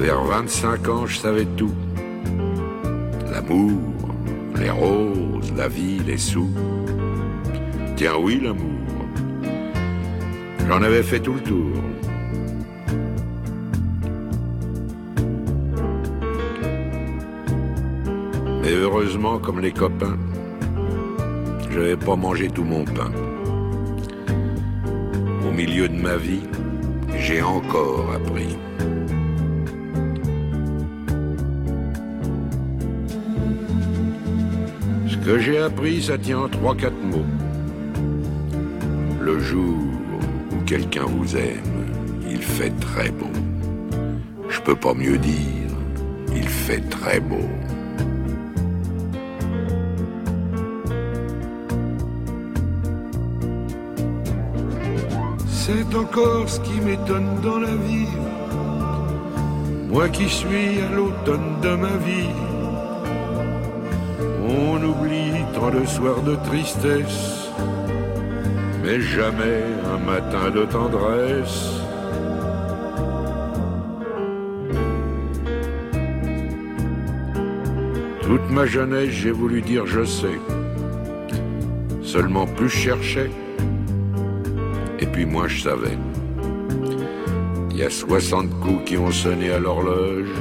Vers 0.08 0.24
25 0.24 0.88
ans, 0.88 1.06
je 1.06 1.18
savais 1.18 1.44
tout. 1.44 1.74
L'amour, 3.30 3.78
les 4.58 4.70
roses, 4.70 5.52
la 5.54 5.68
vie, 5.68 5.98
les 6.06 6.16
sous. 6.16 6.48
Tiens 7.94 8.16
oui, 8.18 8.40
l'amour. 8.42 8.80
J'en 10.66 10.82
avais 10.82 11.02
fait 11.02 11.20
tout 11.20 11.34
le 11.34 11.40
tour. 11.40 11.72
Mais 18.62 18.72
heureusement, 18.72 19.38
comme 19.38 19.60
les 19.60 19.72
copains, 19.72 20.16
je 21.68 21.78
n'avais 21.78 21.98
pas 21.98 22.16
mangé 22.16 22.48
tout 22.48 22.64
mon 22.64 22.86
pain. 22.86 23.12
Au 25.46 25.52
milieu 25.52 25.86
de 25.86 26.00
ma 26.00 26.16
vie, 26.16 26.44
j'ai 27.14 27.42
encore 27.42 28.10
appris. 28.14 28.56
Que 35.28 35.38
j'ai 35.38 35.58
appris, 35.58 36.02
ça 36.04 36.16
tient 36.16 36.38
en 36.38 36.48
trois, 36.48 36.74
quatre 36.74 37.02
mots. 37.02 37.30
Le 39.20 39.38
jour 39.38 39.76
où 40.52 40.64
quelqu'un 40.64 41.04
vous 41.04 41.36
aime, 41.36 41.84
il 42.30 42.38
fait 42.40 42.72
très 42.80 43.10
beau. 43.10 43.36
Je 44.48 44.58
peux 44.62 44.74
pas 44.74 44.94
mieux 44.94 45.18
dire, 45.18 45.70
il 46.34 46.48
fait 46.48 46.80
très 46.88 47.20
beau. 47.20 47.46
C'est 55.46 55.94
encore 55.94 56.48
ce 56.48 56.58
qui 56.60 56.80
m'étonne 56.80 57.38
dans 57.42 57.58
la 57.58 57.74
vie. 57.74 58.14
Moi 59.90 60.08
qui 60.08 60.26
suis 60.26 60.80
à 60.80 60.90
l'automne 60.96 61.60
de 61.60 61.76
ma 61.76 61.96
vie, 61.98 62.47
on 64.48 64.82
oublie 64.82 65.32
tant 65.54 65.70
de 65.70 65.84
soirs 65.86 66.22
de 66.22 66.36
tristesse, 66.36 67.48
mais 68.82 69.00
jamais 69.00 69.62
un 69.94 69.98
matin 69.98 70.50
de 70.50 70.64
tendresse. 70.64 71.74
Toute 78.22 78.50
ma 78.50 78.66
jeunesse, 78.66 79.10
j'ai 79.10 79.30
voulu 79.30 79.62
dire 79.62 79.86
je 79.86 80.04
sais. 80.04 80.38
Seulement 82.02 82.46
plus 82.46 82.68
je 82.68 82.76
cherchais, 82.76 83.30
et 84.98 85.06
puis 85.06 85.26
moi 85.26 85.48
je 85.48 85.62
savais. 85.62 85.98
Il 87.70 87.76
y 87.76 87.84
a 87.84 87.90
60 87.90 88.58
coups 88.60 88.84
qui 88.86 88.96
ont 88.96 89.10
sonné 89.10 89.52
à 89.52 89.58
l'horloge. 89.58 90.34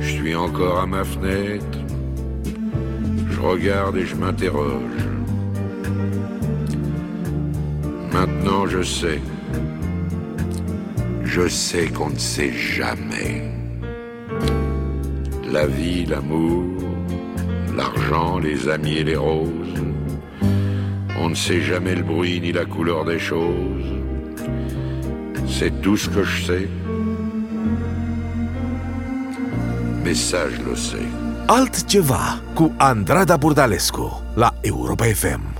Je 0.00 0.08
suis 0.08 0.34
encore 0.34 0.80
à 0.80 0.86
ma 0.86 1.04
fenêtre. 1.04 1.81
Regarde 3.42 3.96
et 3.96 4.06
je 4.06 4.14
m'interroge. 4.14 5.02
Maintenant 8.12 8.66
je 8.68 8.82
sais. 8.82 9.20
Je 11.24 11.48
sais 11.48 11.88
qu'on 11.88 12.10
ne 12.10 12.18
sait 12.18 12.52
jamais. 12.52 13.50
La 15.50 15.66
vie, 15.66 16.06
l'amour, 16.06 16.64
l'argent, 17.76 18.38
les 18.38 18.68
amis 18.68 18.98
et 18.98 19.04
les 19.04 19.16
roses. 19.16 19.82
On 21.18 21.30
ne 21.30 21.34
sait 21.34 21.62
jamais 21.62 21.96
le 21.96 22.04
bruit 22.04 22.40
ni 22.40 22.52
la 22.52 22.64
couleur 22.64 23.04
des 23.04 23.18
choses. 23.18 23.92
C'est 25.48 25.82
tout 25.82 25.96
ce 25.96 26.08
que 26.08 26.22
je 26.22 26.44
sais. 26.44 26.68
Mais 30.04 30.14
ça, 30.14 30.48
je 30.48 30.70
le 30.70 30.76
sais. 30.76 31.21
Altceva 31.46 32.40
cu 32.54 32.72
Andrada 32.76 33.36
Burdalescu 33.36 34.22
la 34.34 34.54
Europa 34.60 35.04
FM. 35.04 35.51